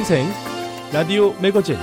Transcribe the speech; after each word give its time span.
생생 0.00 0.26
라디오 0.94 1.34
매거진 1.42 1.76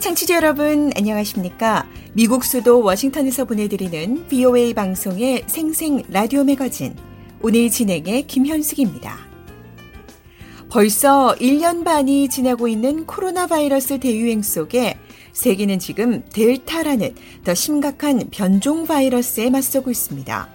청취자 0.00 0.34
여러분 0.34 0.90
안녕하십니까? 0.94 1.86
미국 2.12 2.44
수도 2.44 2.82
워싱턴에서 2.82 3.46
보내드리는 3.46 4.28
BOA 4.28 4.74
방송의 4.74 5.44
생생 5.46 6.02
라디오 6.10 6.44
매거진 6.44 6.94
오늘 7.40 7.70
진행의 7.70 8.26
김현숙입니다. 8.26 9.16
벌써 10.68 11.34
1년 11.40 11.84
반이 11.84 12.28
지나고 12.28 12.68
있는 12.68 13.06
코로나 13.06 13.46
바이러스 13.46 13.98
대유행 13.98 14.42
속에 14.42 14.98
세계는 15.38 15.78
지금 15.78 16.24
델타라는 16.32 17.14
더 17.44 17.54
심각한 17.54 18.24
변종 18.32 18.88
바이러스에 18.88 19.50
맞서고 19.50 19.88
있습니다. 19.88 20.48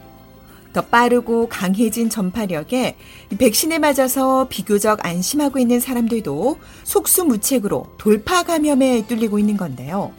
더 0.73 0.81
빠르고 0.81 1.47
강해진 1.47 2.09
전파력에 2.09 2.97
백신에 3.37 3.79
맞아서 3.79 4.49
비교적 4.49 5.05
안심하고 5.05 5.59
있는 5.59 5.79
사람들도 5.79 6.59
속수무책으로 6.83 7.93
돌파 7.97 8.43
감염에 8.43 9.07
뚫리고 9.07 9.39
있는 9.39 9.55
건데요. 9.55 10.11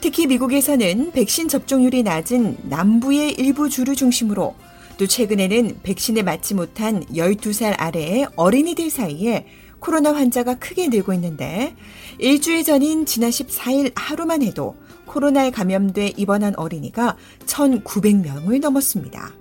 특히 0.00 0.26
미국에서는 0.26 1.12
백신 1.12 1.48
접종률이 1.48 2.02
낮은 2.02 2.60
남부의 2.62 3.32
일부 3.32 3.68
주를 3.68 3.94
중심으로 3.94 4.54
또 4.96 5.06
최근에는 5.06 5.80
백신에 5.82 6.22
맞지 6.22 6.54
못한 6.54 7.04
12살 7.12 7.74
아래의 7.76 8.26
어린이들 8.36 8.88
사이에 8.88 9.44
코로나 9.82 10.14
환자가 10.14 10.54
크게 10.54 10.88
늘고 10.88 11.12
있는데 11.14 11.74
일주일 12.18 12.62
전인 12.62 13.04
지난 13.04 13.30
14일 13.30 13.92
하루만 13.96 14.42
해도 14.42 14.76
코로나에 15.06 15.50
감염돼 15.50 16.12
입원한 16.16 16.54
어린이가 16.56 17.16
1,900명을 17.46 18.60
넘었습니다. 18.60 19.32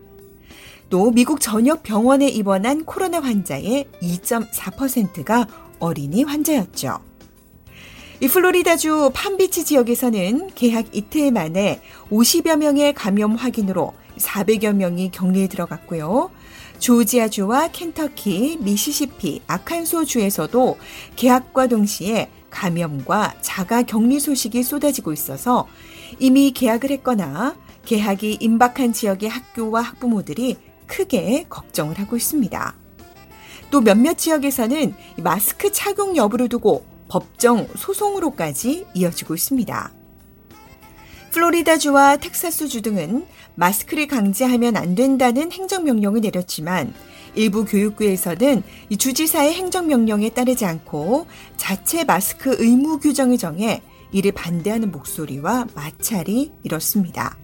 또 0.89 1.11
미국 1.11 1.39
전역 1.39 1.83
병원에 1.83 2.27
입원한 2.27 2.83
코로나 2.83 3.19
환자의 3.21 3.87
2.4%가 4.01 5.47
어린이 5.77 6.23
환자였죠. 6.23 6.99
이 8.19 8.27
플로리다주 8.27 9.11
팜비치 9.13 9.63
지역에서는 9.63 10.51
개학 10.55 10.87
이틀 10.95 11.31
만에 11.31 11.81
50여 12.09 12.57
명의 12.57 12.93
감염 12.93 13.35
확인으로 13.35 13.93
400여 14.17 14.73
명이 14.73 15.11
격리에 15.11 15.47
들어갔고요. 15.47 16.31
조지아주와 16.81 17.69
켄터키, 17.69 18.57
미시시피, 18.59 19.41
아칸소주에서도 19.45 20.77
개학과 21.15 21.67
동시에 21.67 22.29
감염과 22.49 23.35
자가 23.41 23.83
격리 23.83 24.19
소식이 24.19 24.63
쏟아지고 24.63 25.13
있어서 25.13 25.67
이미 26.19 26.51
개학을 26.51 26.89
했거나 26.89 27.55
개학이 27.85 28.39
임박한 28.41 28.93
지역의 28.93 29.29
학교와 29.29 29.81
학부모들이 29.81 30.57
크게 30.87 31.45
걱정을 31.49 31.99
하고 31.99 32.17
있습니다. 32.17 32.75
또 33.69 33.79
몇몇 33.79 34.17
지역에서는 34.17 34.95
마스크 35.17 35.71
착용 35.71 36.17
여부를 36.17 36.49
두고 36.49 36.83
법정 37.07 37.67
소송으로까지 37.77 38.87
이어지고 38.95 39.35
있습니다. 39.35 40.00
플로리다주와 41.31 42.17
텍사스주 42.17 42.81
등은 42.81 43.25
마스크를 43.55 44.07
강제하면 44.07 44.77
안 44.77 44.95
된다는 44.95 45.51
행정명령을 45.51 46.21
내렸지만 46.21 46.93
일부 47.35 47.65
교육부에서는 47.65 48.63
주지사의 48.97 49.53
행정명령에 49.53 50.29
따르지 50.29 50.65
않고 50.65 51.27
자체 51.57 52.03
마스크 52.03 52.55
의무 52.59 52.99
규정을 52.99 53.37
정해 53.37 53.81
이를 54.11 54.33
반대하는 54.33 54.91
목소리와 54.91 55.67
마찰이 55.73 56.51
일었습니다. 56.63 57.40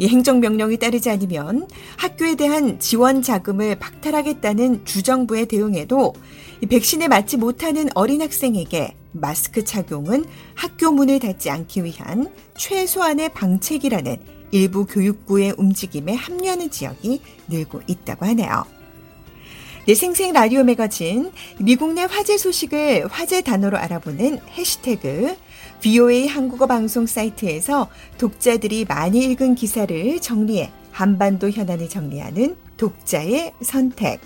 이 0.00 0.08
행정명령이 0.08 0.78
따르지 0.78 1.10
않으면 1.10 1.68
학교에 1.98 2.34
대한 2.34 2.80
지원 2.80 3.20
자금을 3.20 3.78
박탈하겠다는 3.78 4.86
주정부의 4.86 5.44
대응에도 5.44 6.14
백신에 6.66 7.06
맞지 7.06 7.36
못하는 7.36 7.90
어린 7.94 8.22
학생에게 8.22 8.96
마스크 9.12 9.62
착용은 9.62 10.24
학교 10.54 10.90
문을 10.90 11.18
닫지 11.18 11.50
않기 11.50 11.84
위한 11.84 12.32
최소한의 12.56 13.34
방책이라는 13.34 14.16
일부 14.52 14.86
교육부의 14.86 15.56
움직임에 15.58 16.14
합류하는 16.14 16.70
지역이 16.70 17.20
늘고 17.48 17.82
있다고 17.86 18.24
하네요. 18.24 18.64
네, 19.86 19.94
생생 19.94 20.32
라디오 20.32 20.64
매거진 20.64 21.30
미국 21.58 21.92
내 21.92 22.04
화제 22.04 22.38
소식을 22.38 23.06
화제 23.08 23.42
단어로 23.42 23.76
알아보는 23.76 24.38
해시태그 24.56 25.36
VOA 25.80 26.26
한국어 26.26 26.66
방송 26.66 27.06
사이트에서 27.06 27.88
독자들이 28.18 28.84
많이 28.88 29.24
읽은 29.24 29.54
기사를 29.54 30.20
정리해 30.20 30.70
한반도 30.90 31.50
현안을 31.50 31.88
정리하는 31.88 32.56
독자의 32.76 33.52
선택. 33.62 34.20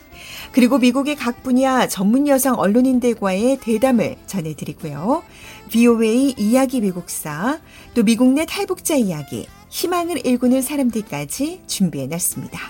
그리고 0.52 0.78
미국의 0.78 1.16
각 1.16 1.42
분야 1.42 1.88
전문 1.88 2.28
여성 2.28 2.54
언론인들과의 2.58 3.58
대담을 3.60 4.16
전해드리고요. 4.26 5.22
VOA 5.70 6.34
이야기 6.38 6.80
미국사, 6.80 7.58
또 7.94 8.04
미국 8.04 8.32
내 8.32 8.46
탈북자 8.46 8.94
이야기, 8.94 9.48
희망을 9.70 10.24
일구는 10.24 10.62
사람들까지 10.62 11.62
준비해놨습니다. 11.66 12.60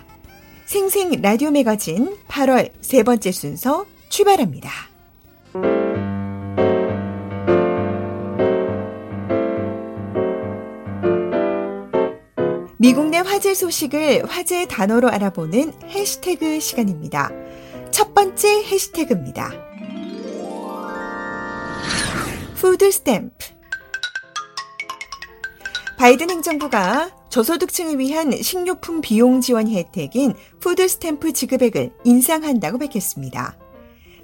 생생 0.65 1.21
라디오 1.21 1.51
매거진 1.51 2.17
8월 2.29 2.73
세 2.81 3.03
번째 3.03 3.31
순서 3.31 3.85
출발합니다. 4.09 4.71
미국 12.85 13.09
내 13.09 13.17
화제 13.17 13.55
소식을 13.55 14.27
화제 14.27 14.67
단어로 14.67 15.09
알아보는 15.09 15.73
해시태그 15.89 16.61
시간입니다. 16.61 17.31
첫 17.91 18.13
번째 18.13 18.63
해시태그입니다. 18.63 19.53
푸드 22.57 22.93
스탬프. 22.93 23.31
바이든 25.97 26.29
행정부가 26.29 27.11
저소득층을 27.31 27.99
위한 27.99 28.33
식료품 28.33 29.01
비용 29.01 29.41
지원 29.41 29.67
혜택인 29.67 30.35
푸드 30.61 30.87
스탬프 30.87 31.33
지급액을 31.33 31.91
인상한다고 32.05 32.77
밝혔습니다. 32.77 33.57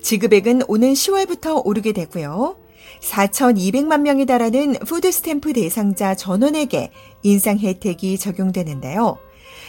지급액은 0.02 0.64
오는 0.68 0.92
10월부터 0.92 1.64
오르게 1.64 1.92
되고요. 1.92 2.58
4,200만 3.00 4.00
명에 4.00 4.24
달하는 4.24 4.74
푸드 4.86 5.10
스탬프 5.10 5.52
대상자 5.52 6.14
전원에게 6.14 6.90
인상 7.22 7.58
혜택이 7.58 8.18
적용되는데요. 8.18 9.18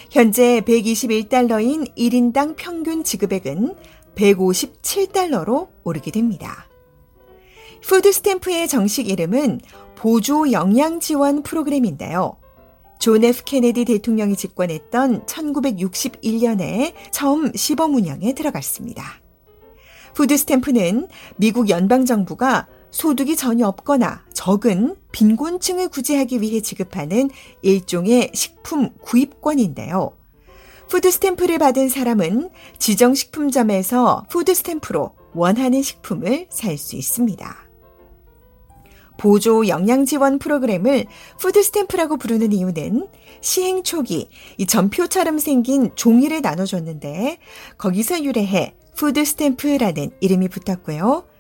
현재 0.10 0.62
121달러인 0.62 1.96
1인당 1.96 2.56
평균 2.58 3.04
지급액은 3.04 3.76
157달러로 4.16 5.70
오르게 5.84 6.12
됩니다. 6.12 6.68
푸드 7.82 8.12
스탬프의 8.12 8.68
정식 8.68 9.10
이름은 9.10 9.62
보조 9.96 10.52
영양 10.52 11.00
지원 11.00 11.44
프로그램인데요. 11.44 12.38
존 13.00 13.24
F 13.24 13.44
케네디 13.46 13.86
대통령이 13.86 14.36
집권했던 14.36 15.26
1961년에 15.26 16.94
처음 17.12 17.52
시범 17.56 17.96
운영에 17.96 18.34
들어갔습니다. 18.34 19.04
푸드 20.14 20.38
스탬프는 20.38 21.08
미국 21.38 21.70
연방정부가 21.70 22.68
소득이 22.92 23.36
전혀 23.36 23.68
없거나 23.68 24.24
적은 24.34 24.96
빈곤층을 25.12 25.90
구제하기 25.90 26.42
위해 26.42 26.62
지급하는 26.62 27.30
일종의 27.62 28.32
식품 28.34 28.90
구입권인데요. 29.02 30.16
푸드 30.88 31.10
스탬프를 31.10 31.58
받은 31.58 31.88
사람은 31.88 32.50
지정 32.78 33.16
식품점에서 33.16 34.26
푸드 34.30 34.54
스탬프로 34.54 35.16
원하는 35.34 35.82
식품을 35.82 36.48
살 36.50 36.78
수 36.78 36.98
있습니다. 36.98 37.72
보조 39.18 39.68
영양 39.68 40.04
지원 40.04 40.40
프로그램을 40.40 41.06
푸드 41.40 41.62
스탬프라고 41.62 42.18
부르는 42.18 42.52
이유는 42.52 43.08
시행 43.40 43.84
초기 43.84 44.30
이 44.58 44.66
전표처럼 44.66 45.38
생긴 45.38 45.92
종이를 45.96 46.42
나눠줬는데 46.42 47.38
거기서 47.78 48.24
유래해 48.24 48.76
푸드 48.96 49.24
스탬프라는 49.24 50.12
이름이 50.20 50.50
붙었고요. 50.50 51.31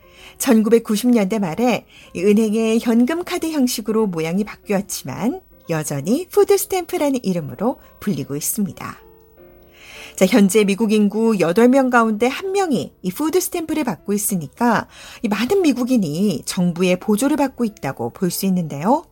1990년대 0.41 1.39
말에 1.39 1.85
은행의 2.17 2.79
현금 2.81 3.23
카드 3.23 3.49
형식으로 3.51 4.07
모양이 4.07 4.43
바뀌었지만 4.43 5.41
여전히 5.69 6.27
푸드 6.27 6.57
스탬프라는 6.57 7.23
이름으로 7.23 7.79
불리고 7.99 8.35
있습니다. 8.35 8.97
자, 10.15 10.25
현재 10.25 10.63
미국 10.65 10.91
인구 10.91 11.31
8명 11.33 11.89
가운데 11.89 12.29
1명이 12.29 12.91
이 13.01 13.11
푸드 13.11 13.39
스탬프를 13.39 13.83
받고 13.83 14.13
있으니까 14.13 14.87
이 15.21 15.29
많은 15.29 15.61
미국인이 15.61 16.41
정부의 16.45 16.99
보조를 16.99 17.37
받고 17.37 17.63
있다고 17.63 18.09
볼 18.11 18.29
수 18.31 18.45
있는데요. 18.47 19.05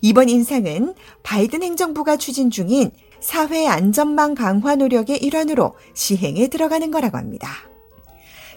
이번 0.00 0.28
인상은 0.28 0.94
바이든 1.22 1.62
행정부가 1.62 2.16
추진 2.16 2.50
중인 2.50 2.90
사회 3.20 3.68
안전망 3.68 4.34
강화 4.34 4.74
노력의 4.74 5.18
일환으로 5.22 5.74
시행에 5.94 6.48
들어가는 6.48 6.90
거라고 6.90 7.18
합니다. 7.18 7.71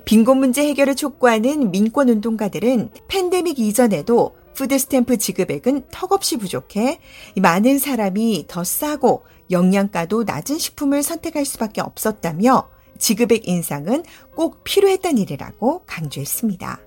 빈곤 0.06 0.38
문제 0.38 0.66
해결을 0.68 0.96
촉구하는 0.96 1.72
민권 1.72 2.10
운동가들은 2.10 2.92
팬데믹 3.08 3.60
이전에도 3.60 4.36
푸드스탬프 4.54 5.18
지급액은 5.18 5.88
턱없이 5.92 6.38
부족해 6.38 7.00
많은 7.42 7.80
사람이 7.80 8.46
더 8.48 8.64
싸고 8.64 9.26
영양가도 9.52 10.24
낮은 10.24 10.60
식품을 10.60 11.04
선택할 11.04 11.44
수밖에 11.44 11.82
없었다며 11.82 12.70
지급액 12.98 13.48
인상은 13.48 14.04
꼭 14.36 14.64
필요했던 14.64 15.18
일이라고 15.18 15.84
강조했습니다. 15.86 16.80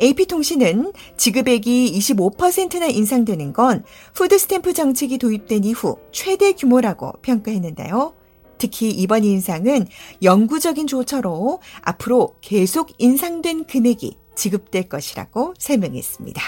AP통신은 0.00 0.92
지급액이 1.16 1.92
25%나 1.98 2.86
인상되는 2.86 3.52
건 3.52 3.84
푸드스탬프 4.14 4.72
정책이 4.72 5.18
도입된 5.18 5.64
이후 5.64 5.98
최대 6.12 6.52
규모라고 6.52 7.12
평가했는데요. 7.22 8.14
특히 8.58 8.90
이번 8.90 9.24
인상은 9.24 9.86
영구적인 10.22 10.86
조처로 10.86 11.60
앞으로 11.82 12.36
계속 12.40 12.90
인상된 12.98 13.64
금액이 13.64 14.16
지급될 14.34 14.88
것이라고 14.88 15.54
설명했습니다. 15.58 16.42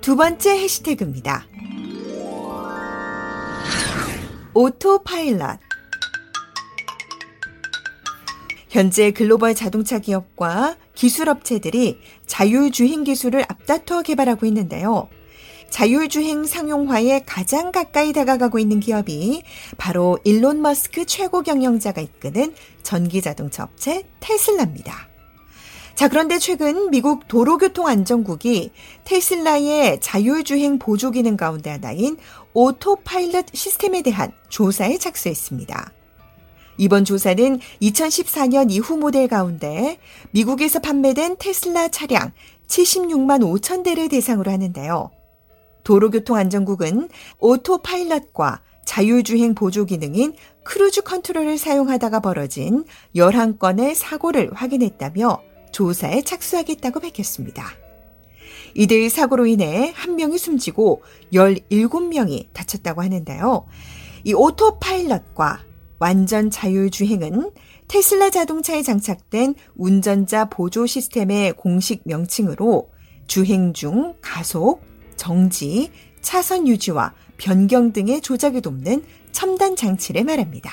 두 0.00 0.16
번째 0.16 0.50
해시태그입니다. 0.58 1.46
오토파일럿. 4.54 5.60
현재 8.68 9.10
글로벌 9.10 9.54
자동차 9.54 9.98
기업과 9.98 10.76
기술업체들이 10.94 11.98
자율주행 12.26 13.04
기술을 13.04 13.44
앞다투어 13.48 14.02
개발하고 14.02 14.46
있는데요. 14.46 15.08
자율주행 15.72 16.44
상용화에 16.44 17.22
가장 17.24 17.72
가까이 17.72 18.12
다가가고 18.12 18.58
있는 18.58 18.78
기업이 18.78 19.42
바로 19.78 20.18
일론 20.22 20.60
머스크 20.60 21.06
최고 21.06 21.42
경영자가 21.42 22.02
이끄는 22.02 22.54
전기자동차 22.82 23.64
업체 23.64 24.02
테슬라입니다. 24.20 25.08
자, 25.94 26.08
그런데 26.08 26.38
최근 26.38 26.90
미국 26.90 27.26
도로교통안전국이 27.26 28.70
테슬라의 29.04 30.00
자율주행 30.00 30.78
보조 30.78 31.10
기능 31.10 31.38
가운데 31.38 31.70
하나인 31.70 32.18
오토파일럿 32.52 33.46
시스템에 33.54 34.02
대한 34.02 34.30
조사에 34.50 34.98
착수했습니다. 34.98 35.90
이번 36.76 37.06
조사는 37.06 37.60
2014년 37.80 38.70
이후 38.70 38.98
모델 38.98 39.26
가운데 39.26 39.98
미국에서 40.32 40.80
판매된 40.80 41.36
테슬라 41.38 41.88
차량 41.88 42.30
76만 42.66 43.40
5천 43.40 43.84
대를 43.84 44.10
대상으로 44.10 44.50
하는데요. 44.50 45.10
도로교통안전국은 45.84 47.08
오토파일럿과 47.38 48.62
자율주행 48.84 49.54
보조 49.54 49.84
기능인 49.84 50.34
크루즈 50.64 51.02
컨트롤을 51.02 51.58
사용하다가 51.58 52.20
벌어진 52.20 52.84
11건의 53.14 53.94
사고를 53.94 54.52
확인했다며 54.52 55.42
조사에 55.72 56.22
착수하겠다고 56.22 57.00
밝혔습니다. 57.00 57.64
이들 58.74 59.08
사고로 59.10 59.46
인해 59.46 59.92
한 59.94 60.16
명이 60.16 60.38
숨지고 60.38 61.02
17명이 61.32 62.48
다쳤다고 62.52 63.02
하는데요. 63.02 63.66
이 64.24 64.34
오토파일럿과 64.34 65.60
완전 65.98 66.50
자율주행은 66.50 67.50
테슬라 67.88 68.30
자동차에 68.30 68.82
장착된 68.82 69.54
운전자 69.76 70.46
보조 70.46 70.86
시스템의 70.86 71.52
공식 71.52 72.02
명칭으로 72.04 72.90
주행 73.26 73.72
중 73.72 74.14
가속, 74.20 74.82
정지, 75.22 75.92
차선 76.20 76.66
유지와 76.66 77.14
변경 77.36 77.92
등의 77.92 78.22
조작을 78.22 78.60
돕는 78.60 79.04
첨단 79.30 79.76
장치를 79.76 80.24
말합니다. 80.24 80.72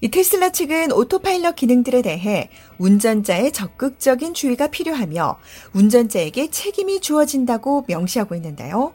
이 0.00 0.08
테슬라 0.08 0.50
측은 0.50 0.92
오토파일럿 0.92 1.56
기능들에 1.56 2.02
대해 2.02 2.50
운전자의 2.78 3.50
적극적인 3.50 4.32
주의가 4.32 4.68
필요하며 4.68 5.40
운전자에게 5.72 6.52
책임이 6.52 7.00
주어진다고 7.00 7.86
명시하고 7.88 8.36
있는데요. 8.36 8.94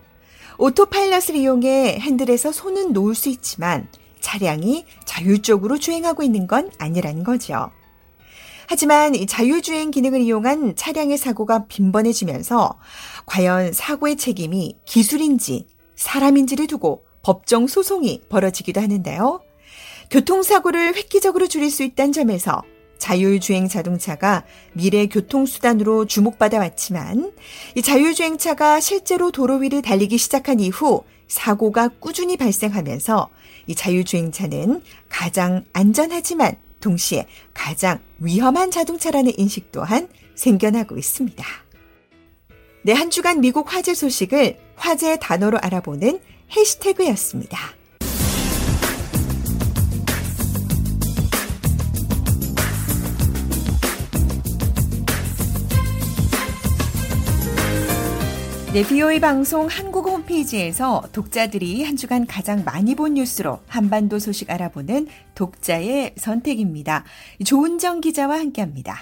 오토파일럿을 0.59 1.35
이용해 1.35 1.99
핸들에서 1.99 2.53
손은 2.53 2.93
놓을 2.93 3.15
수 3.15 3.27
있지만 3.27 3.89
차량이 4.21 4.85
자율적으로 5.03 5.77
주행하고 5.77 6.23
있는 6.23 6.47
건 6.47 6.71
아니라는 6.77 7.25
거죠. 7.25 7.69
하지만 8.71 9.13
자율주행 9.27 9.91
기능을 9.91 10.21
이용한 10.21 10.77
차량의 10.77 11.17
사고가 11.17 11.65
빈번해지면서 11.65 12.79
과연 13.25 13.73
사고의 13.73 14.15
책임이 14.15 14.77
기술인지 14.85 15.67
사람인지를 15.97 16.67
두고 16.67 17.03
법정 17.21 17.67
소송이 17.67 18.21
벌어지기도 18.29 18.79
하는데요. 18.79 19.41
교통사고를 20.09 20.95
획기적으로 20.95 21.49
줄일 21.49 21.69
수 21.69 21.83
있다는 21.83 22.13
점에서 22.13 22.63
자율주행 22.97 23.67
자동차가 23.67 24.45
미래 24.71 25.05
교통수단으로 25.07 26.05
주목받아 26.05 26.57
왔지만 26.59 27.33
이 27.75 27.81
자율주행차가 27.81 28.79
실제로 28.79 29.31
도로 29.31 29.57
위를 29.57 29.81
달리기 29.81 30.17
시작한 30.17 30.61
이후 30.61 31.03
사고가 31.27 31.89
꾸준히 31.99 32.37
발생하면서 32.37 33.27
이 33.67 33.75
자율주행차는 33.75 34.81
가장 35.09 35.65
안전하지만 35.73 36.55
동시에 36.79 37.27
가장 37.53 37.99
위험한 38.21 38.71
자동차라는 38.71 39.33
인식 39.37 39.71
또한 39.71 40.07
생겨나고 40.35 40.97
있습니다. 40.97 41.43
네, 42.83 42.93
한 42.93 43.09
주간 43.09 43.41
미국 43.41 43.73
화재 43.73 43.93
소식을 43.93 44.57
화재 44.75 45.17
단어로 45.19 45.57
알아보는 45.61 46.19
해시태그였습니다. 46.55 47.57
네, 58.73 58.87
BOE 58.87 59.19
방송 59.19 59.67
한국 59.67 60.07
홈페이지에서 60.07 61.03
독자들이 61.11 61.83
한 61.83 61.97
주간 61.97 62.25
가장 62.25 62.63
많이 62.63 62.95
본 62.95 63.15
뉴스로 63.15 63.59
한반도 63.67 64.17
소식 64.17 64.49
알아보는 64.49 65.07
독자의 65.35 66.13
선택입니다. 66.15 67.03
조은정 67.45 67.99
기자와 67.99 68.39
함께 68.39 68.61
합니다. 68.61 68.95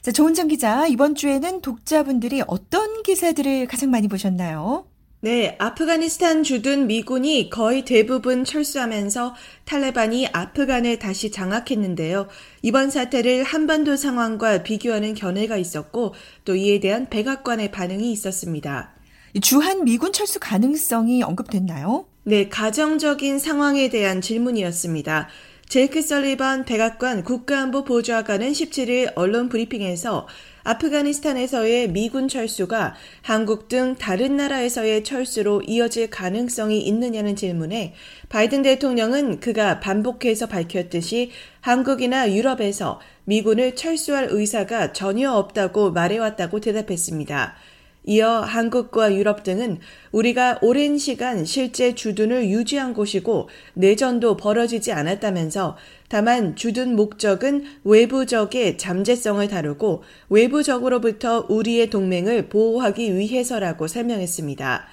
자, 0.00 0.12
조은정 0.12 0.46
기자, 0.46 0.86
이번 0.86 1.16
주에는 1.16 1.60
독자분들이 1.60 2.42
어떤 2.46 3.02
기사들을 3.02 3.66
가장 3.66 3.90
많이 3.90 4.06
보셨나요? 4.06 4.86
네, 5.22 5.56
아프가니스탄 5.58 6.44
주둔 6.44 6.86
미군이 6.86 7.50
거의 7.50 7.84
대부분 7.84 8.44
철수하면서 8.44 9.34
탈레반이 9.64 10.28
아프간을 10.28 11.00
다시 11.00 11.32
장악했는데요. 11.32 12.28
이번 12.62 12.90
사태를 12.90 13.42
한반도 13.42 13.96
상황과 13.96 14.62
비교하는 14.62 15.14
견해가 15.14 15.56
있었고 15.56 16.14
또 16.44 16.54
이에 16.54 16.78
대한 16.78 17.10
백악관의 17.10 17.72
반응이 17.72 18.12
있었습니다. 18.12 18.94
주한 19.40 19.84
미군 19.84 20.12
철수 20.12 20.40
가능성이 20.40 21.22
언급됐나요? 21.22 22.06
네, 22.24 22.48
가정적인 22.48 23.38
상황에 23.38 23.88
대한 23.88 24.20
질문이었습니다. 24.20 25.28
제이크 25.68 26.02
설리번 26.02 26.64
백악관 26.64 27.22
국가안보 27.22 27.84
보좌관은 27.84 28.50
17일 28.50 29.12
언론 29.14 29.48
브리핑에서 29.48 30.26
아프가니스탄에서의 30.64 31.92
미군 31.92 32.26
철수가 32.26 32.94
한국 33.22 33.68
등 33.68 33.94
다른 33.94 34.36
나라에서의 34.36 35.04
철수로 35.04 35.62
이어질 35.62 36.10
가능성이 36.10 36.80
있느냐는 36.80 37.36
질문에 37.36 37.94
바이든 38.28 38.62
대통령은 38.62 39.38
그가 39.38 39.78
반복해서 39.78 40.48
밝혔듯이 40.48 41.30
한국이나 41.60 42.32
유럽에서 42.34 43.00
미군을 43.24 43.76
철수할 43.76 44.26
의사가 44.30 44.92
전혀 44.92 45.30
없다고 45.30 45.92
말해왔다고 45.92 46.58
대답했습니다. 46.58 47.54
이어 48.04 48.40
한국과 48.40 49.14
유럽 49.14 49.42
등은 49.42 49.78
우리가 50.10 50.58
오랜 50.62 50.96
시간 50.96 51.44
실제 51.44 51.94
주둔을 51.94 52.48
유지한 52.48 52.94
곳이고 52.94 53.48
내전도 53.74 54.36
벌어지지 54.36 54.92
않았다면서 54.92 55.76
다만 56.08 56.56
주둔 56.56 56.96
목적은 56.96 57.64
외부적의 57.84 58.78
잠재성을 58.78 59.46
다루고 59.46 60.02
외부적으로부터 60.28 61.46
우리의 61.48 61.90
동맹을 61.90 62.48
보호하기 62.48 63.16
위해서라고 63.16 63.86
설명했습니다. 63.86 64.86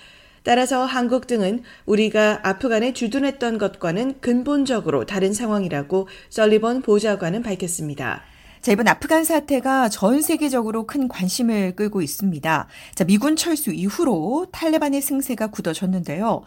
따라서 0.43 0.85
한국 0.85 1.27
등은 1.27 1.63
우리가 1.85 2.39
아프간에 2.43 2.93
주둔했던 2.93 3.57
것과는 3.57 4.21
근본적으로 4.21 5.05
다른 5.05 5.33
상황이라고 5.33 6.07
설리번 6.29 6.83
보좌관은 6.83 7.41
밝혔습니다. 7.41 8.23
자, 8.67 8.74
이번 8.74 8.89
아프간 8.89 9.24
사태가 9.24 9.88
전 9.88 10.21
세계적으로 10.21 10.86
큰 10.86 11.07
관심을 11.07 11.77
끌고 11.77 12.01
있습니다. 12.01 12.67
자, 12.95 13.03
미군 13.05 13.38
철수 13.38 13.71
이후로 13.71 14.47
탈레반의 14.51 15.01
승세가 15.01 15.51
굳어졌는데요. 15.51 16.41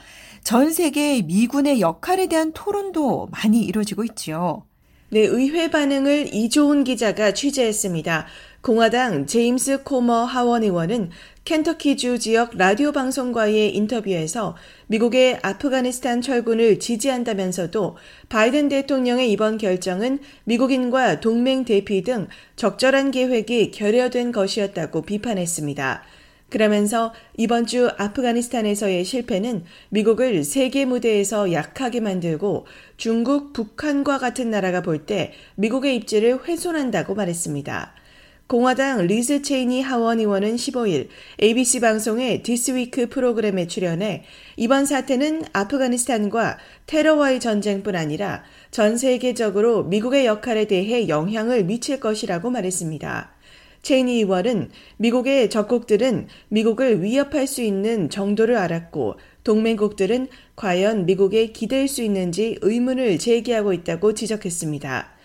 전 0.45 0.71
세계 0.71 1.23
미군의 1.23 1.81
역할에 1.81 2.27
대한 2.27 2.53
토론도 2.53 3.29
많이 3.33 3.63
이루어지고 3.63 4.05
있지요. 4.05 4.67
네, 5.09 5.21
의회 5.21 5.71
반응을 5.71 6.35
이조훈 6.35 6.85
기자가 6.85 7.33
취재했습니다. 7.33 8.27
공화당 8.61 9.25
제임스 9.25 9.85
코머 9.85 10.25
하원 10.25 10.63
의원은 10.63 11.09
켄터키주 11.45 12.21
지역 12.21 12.57
라디오 12.57 12.93
방송과의 12.93 13.75
인터뷰에서 13.75 14.57
미국의 14.87 15.41
아프가니스탄 15.43 16.21
철군을 16.21 16.79
지지한다면서도 16.79 17.97
바이든 18.29 18.69
대통령의 18.69 19.33
이번 19.33 19.59
결정은 19.59 20.21
미국인과 20.45 21.21
동맹 21.21 21.65
대피 21.65 22.03
등 22.03 22.29
적절한 22.57 23.11
계획이 23.11 23.73
결여된 23.73 24.31
것이었다고 24.33 25.03
비판했습니다. 25.03 26.05
그러면서 26.51 27.13
이번 27.37 27.67
주 27.67 27.89
아프가니스탄에서의 27.97 29.05
실패는 29.05 29.65
미국을 29.89 30.45
세계 30.45 30.85
무대에서 30.85 31.53
약하게 31.53 32.01
만들고 32.01 32.67
중국, 32.97 33.53
북한과 33.53 34.19
같은 34.19 34.51
나라가 34.51 34.83
볼 34.83 35.07
때 35.07 35.33
미국의 35.57 35.97
입지를 35.97 36.47
훼손한다고 36.47 37.15
말했습니다. 37.15 37.95
공화당 38.51 39.07
리즈 39.07 39.43
체이니 39.43 39.81
하원 39.81 40.19
의원은 40.19 40.57
15일 40.57 41.07
ABC 41.41 41.79
방송의 41.79 42.43
This 42.43 42.76
Week 42.76 43.09
프로그램에 43.09 43.69
출연해 43.69 44.25
이번 44.57 44.87
사태는 44.87 45.45
아프가니스탄과 45.53 46.59
테러와의 46.87 47.39
전쟁뿐 47.39 47.95
아니라 47.95 48.43
전 48.73 48.99
세계적으로 48.99 49.85
미국의 49.85 50.27
역할에 50.27 50.65
대해 50.65 51.07
영향을 51.07 51.63
미칠 51.63 52.01
것이라고 52.01 52.51
말했습니다. 52.51 53.31
체이니 53.83 54.15
의원은 54.15 54.71
미국의 54.97 55.49
적국들은 55.49 56.27
미국을 56.49 57.05
위협할 57.05 57.47
수 57.47 57.63
있는 57.63 58.11
정도를 58.11 58.57
알았고 58.57 59.15
동맹국들은 59.45 60.27
과연 60.57 61.07
미국에 61.07 61.53
기댈 61.53 61.87
수 61.87 62.03
있는지 62.03 62.59
의문을 62.63 63.19
제기하고 63.19 63.73
있다고 63.73 64.15
지적했습니다. 64.15 65.20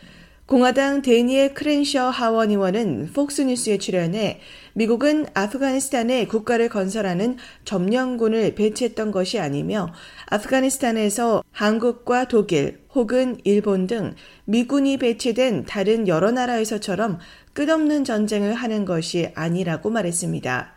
공화당 0.48 1.02
데니엘 1.02 1.56
크렌셔 1.56 2.08
하원 2.12 2.52
의원은 2.52 3.10
폭스뉴스에 3.14 3.80
출연해 3.80 4.40
미국은 4.74 5.26
아프가니스탄에 5.34 6.28
국가를 6.28 6.70
건설하는 6.70 7.38
점령군을 7.64 8.54
배치했던 8.54 9.10
것이 9.10 9.40
아니며 9.40 9.92
아프가니스탄에서 10.28 11.44
한국과 11.52 12.28
독일 12.28 12.80
혹은 12.94 13.38
일본 13.44 13.88
등 13.88 14.14
미군이 14.46 14.98
배치된 14.98 15.66
다른 15.66 16.08
여러 16.08 16.30
나라에서처럼 16.30 17.18
끝없는 17.54 18.04
전쟁을 18.04 18.54
하는 18.54 18.86
것이 18.86 19.32
아니라고 19.34 19.90
말했습니다. 19.90 20.76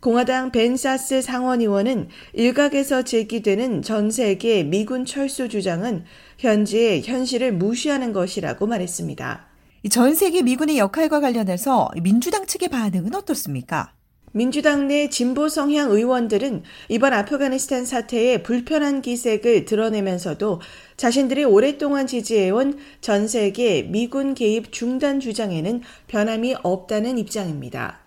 공화당 0.00 0.50
벤사스 0.50 1.22
상원 1.22 1.60
의원은 1.60 2.08
일각에서 2.32 3.02
제기되는 3.02 3.82
전 3.82 4.10
세계 4.10 4.64
미군 4.64 5.06
철수 5.06 5.48
주장은 5.48 6.04
현지의 6.38 7.02
현실을 7.02 7.52
무시하는 7.52 8.12
것이라고 8.12 8.66
말했습니다. 8.66 9.46
전 9.90 10.14
세계 10.14 10.42
미군의 10.42 10.78
역할과 10.78 11.20
관련해서 11.20 11.90
민주당 12.02 12.46
측의 12.46 12.68
반응은 12.68 13.14
어떻습니까? 13.14 13.92
민주당 14.36 14.88
내 14.88 15.08
진보 15.10 15.48
성향 15.48 15.92
의원들은 15.92 16.64
이번 16.88 17.12
아프가니스탄 17.12 17.84
사태에 17.84 18.42
불편한 18.42 19.00
기색을 19.00 19.64
드러내면서도 19.64 20.60
자신들이 20.96 21.44
오랫동안 21.44 22.08
지지해온 22.08 22.78
전 23.00 23.28
세계 23.28 23.82
미군 23.82 24.34
개입 24.34 24.72
중단 24.72 25.20
주장에는 25.20 25.82
변함이 26.08 26.56
없다는 26.64 27.16
입장입니다. 27.18 28.00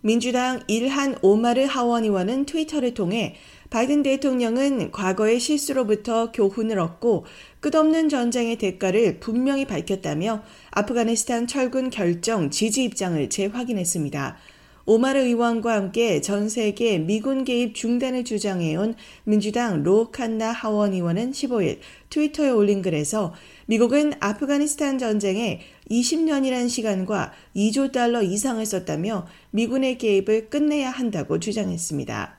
민주당 0.00 0.60
일한 0.68 1.16
오마르 1.20 1.64
하원 1.64 2.04
의원은 2.04 2.46
트위터를 2.46 2.94
통해 2.94 3.36
바이든 3.68 4.02
대통령은 4.02 4.90
과거의 4.90 5.40
실수로부터 5.40 6.30
교훈을 6.30 6.78
얻고 6.78 7.24
끝없는 7.64 8.10
전쟁의 8.10 8.56
대가를 8.56 9.20
분명히 9.20 9.64
밝혔다며 9.64 10.42
아프가니스탄 10.70 11.46
철군 11.46 11.88
결정 11.88 12.50
지지 12.50 12.84
입장을 12.84 13.30
재확인했습니다. 13.30 14.36
오마르 14.84 15.20
의원과 15.20 15.72
함께 15.72 16.20
전 16.20 16.50
세계 16.50 16.98
미군 16.98 17.44
개입 17.44 17.74
중단을 17.74 18.24
주장해온 18.24 18.96
민주당 19.24 19.82
로칸나 19.82 20.52
하원 20.52 20.92
의원은 20.92 21.30
15일 21.30 21.78
트위터에 22.10 22.50
올린 22.50 22.82
글에서 22.82 23.32
미국은 23.64 24.12
아프가니스탄 24.20 24.98
전쟁에 24.98 25.62
20년이란 25.90 26.68
시간과 26.68 27.32
2조 27.56 27.92
달러 27.92 28.22
이상을 28.22 28.66
썼다며 28.66 29.26
미군의 29.52 29.96
개입을 29.96 30.50
끝내야 30.50 30.90
한다고 30.90 31.40
주장했습니다. 31.40 32.36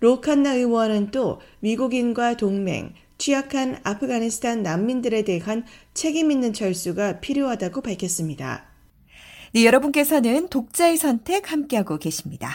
로칸나 0.00 0.56
의원은 0.56 1.12
또 1.12 1.40
미국인과 1.60 2.36
동맹, 2.36 2.92
취약한 3.18 3.78
아프가니스탄 3.82 4.62
난민들에 4.62 5.22
대한 5.22 5.64
책임 5.94 6.30
있는 6.30 6.52
철수가 6.52 7.20
필요하다고 7.20 7.80
밝혔습니다. 7.80 8.66
네, 9.52 9.64
여러분께서는 9.64 10.48
독자의 10.48 10.96
선택 10.96 11.52
함께하고 11.52 11.98
계십니다. 11.98 12.50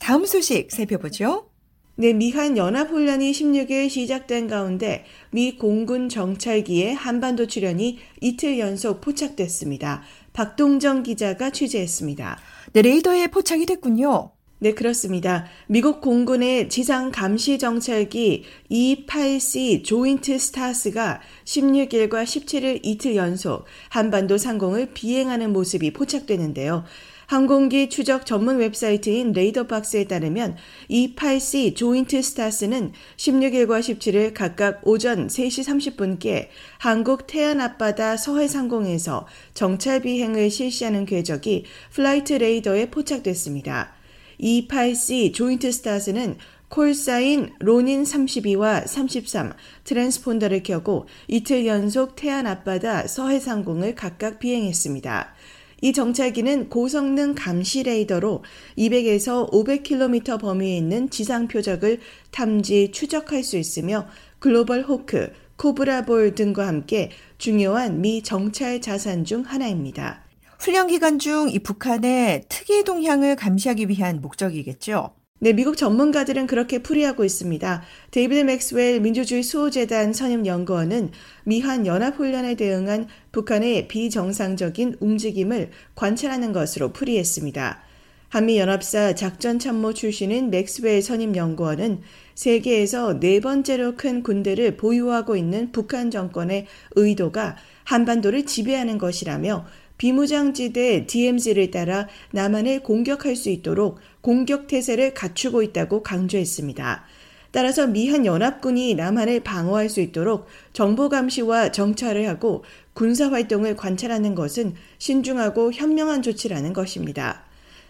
다음 0.00 0.24
소식 0.24 0.70
살펴보죠. 0.70 1.50
네, 1.96 2.12
미한 2.12 2.56
연합훈련이 2.56 3.32
16일 3.32 3.90
시작된 3.90 4.46
가운데 4.46 5.04
미 5.32 5.58
공군 5.58 6.08
정찰기의 6.08 6.94
한반도 6.94 7.48
출연이 7.48 7.98
이틀 8.20 8.60
연속 8.60 9.00
포착됐습니다. 9.00 10.02
박동정 10.32 11.02
기자가 11.02 11.50
취재했습니다. 11.50 12.38
네, 12.74 12.82
레이더에 12.82 13.26
포착이 13.26 13.66
됐군요. 13.66 14.30
네, 14.60 14.74
그렇습니다. 14.74 15.46
미국 15.68 16.00
공군의 16.00 16.68
지상 16.68 17.12
감시 17.12 17.60
정찰기 17.60 18.42
E8C 18.68 19.84
조인트 19.84 20.36
스타스가 20.36 21.20
16일과 21.44 22.24
17일 22.24 22.80
이틀 22.82 23.14
연속 23.14 23.66
한반도 23.88 24.36
상공을 24.36 24.88
비행하는 24.94 25.52
모습이 25.52 25.92
포착되는데요. 25.92 26.82
항공기 27.28 27.88
추적 27.88 28.26
전문 28.26 28.56
웹사이트인 28.56 29.30
RadarBox에 29.30 30.04
따르면 30.08 30.56
E-8C 30.88 31.76
Joint 31.76 32.20
STARS는 32.20 32.92
16일과 33.16 33.78
17일 33.78 34.34
각각 34.34 34.80
오전 34.82 35.28
3시 35.28 35.96
30분께 35.96 36.48
한국 36.78 37.28
태안 37.28 37.60
앞바다 37.60 38.16
서해 38.16 38.48
상공에서 38.48 39.28
정찰 39.54 40.00
비행을 40.00 40.50
실시하는 40.50 41.04
궤적이 41.04 41.66
flight 41.92 42.32
레이더에 42.32 42.90
포착됐습니다. 42.90 43.97
E-8C 44.38 45.34
Joint 45.34 45.70
STARS는 45.72 46.36
call 46.68 47.09
sign 47.09 47.50
Ronin 47.60 48.02
32와 48.02 48.86
33 48.86 49.52
트랜스폰더를 49.84 50.62
켜고 50.62 51.06
이틀 51.26 51.66
연속 51.66 52.14
태안 52.14 52.46
앞바다 52.46 53.06
서해 53.06 53.40
상공을 53.40 53.94
각각 53.94 54.38
비행했습니다. 54.38 55.34
이 55.80 55.92
정찰기는 55.92 56.68
고성능 56.68 57.34
감시 57.34 57.84
레이더로 57.84 58.42
200에서 58.76 59.50
500km 59.50 60.40
범위에 60.40 60.76
있는 60.76 61.08
지상 61.08 61.46
표적을 61.46 62.00
탐지 62.32 62.90
추적할 62.90 63.44
수 63.44 63.56
있으며 63.56 64.08
Global 64.40 64.82
Hawk, 64.82 65.32
Cobra 65.56 65.99
Ball 65.99 66.34
등과 66.34 66.66
함께 66.66 67.10
중요한 67.38 68.00
미 68.00 68.22
정찰 68.22 68.80
자산 68.80 69.24
중 69.24 69.42
하나입니다. 69.42 70.27
훈련 70.58 70.88
기간 70.88 71.18
중 71.18 71.48
이 71.48 71.60
북한의 71.60 72.44
특이 72.48 72.82
동향을 72.84 73.36
감시하기 73.36 73.88
위한 73.88 74.20
목적이겠죠. 74.20 75.14
네, 75.40 75.52
미국 75.52 75.76
전문가들은 75.76 76.48
그렇게 76.48 76.82
풀이하고 76.82 77.24
있습니다. 77.24 77.82
데이비드 78.10 78.40
맥스웰 78.40 78.98
민주주의 78.98 79.44
수호재단 79.44 80.12
선임연구원은 80.12 81.12
미한 81.44 81.86
연합훈련에 81.86 82.56
대응한 82.56 83.06
북한의 83.30 83.86
비정상적인 83.86 84.96
움직임을 84.98 85.70
관찰하는 85.94 86.52
것으로 86.52 86.92
풀이했습니다. 86.92 87.82
한미연합사 88.30 89.14
작전참모 89.14 89.94
출신인 89.94 90.50
맥스웰 90.50 91.00
선임연구원은 91.02 92.00
세계에서 92.34 93.20
네 93.20 93.40
번째로 93.40 93.94
큰 93.96 94.24
군대를 94.24 94.76
보유하고 94.76 95.36
있는 95.36 95.70
북한 95.70 96.10
정권의 96.10 96.66
의도가 96.96 97.56
한반도를 97.84 98.44
지배하는 98.44 98.98
것이라며 98.98 99.64
비무장지대 99.98 101.06
DMZ를 101.06 101.70
따라 101.70 102.08
남한을 102.30 102.82
공격할 102.82 103.36
수 103.36 103.50
있도록 103.50 103.98
공격 104.20 104.68
태세를 104.68 105.12
갖추고 105.12 105.62
있다고 105.62 106.02
강조했습니다. 106.02 107.04
따라서 107.50 107.86
미한 107.86 108.26
연합군이 108.26 108.94
남한을 108.94 109.40
방어할 109.40 109.88
수 109.88 110.00
있도록 110.00 110.46
정보 110.72 111.08
감시와 111.08 111.72
정찰을 111.72 112.28
하고 112.28 112.64
군사 112.92 113.30
활동을 113.30 113.74
관찰하는 113.76 114.34
것은 114.34 114.74
신중하고 114.98 115.72
현명한 115.72 116.22
조치라는 116.22 116.72
것입니다. 116.72 117.44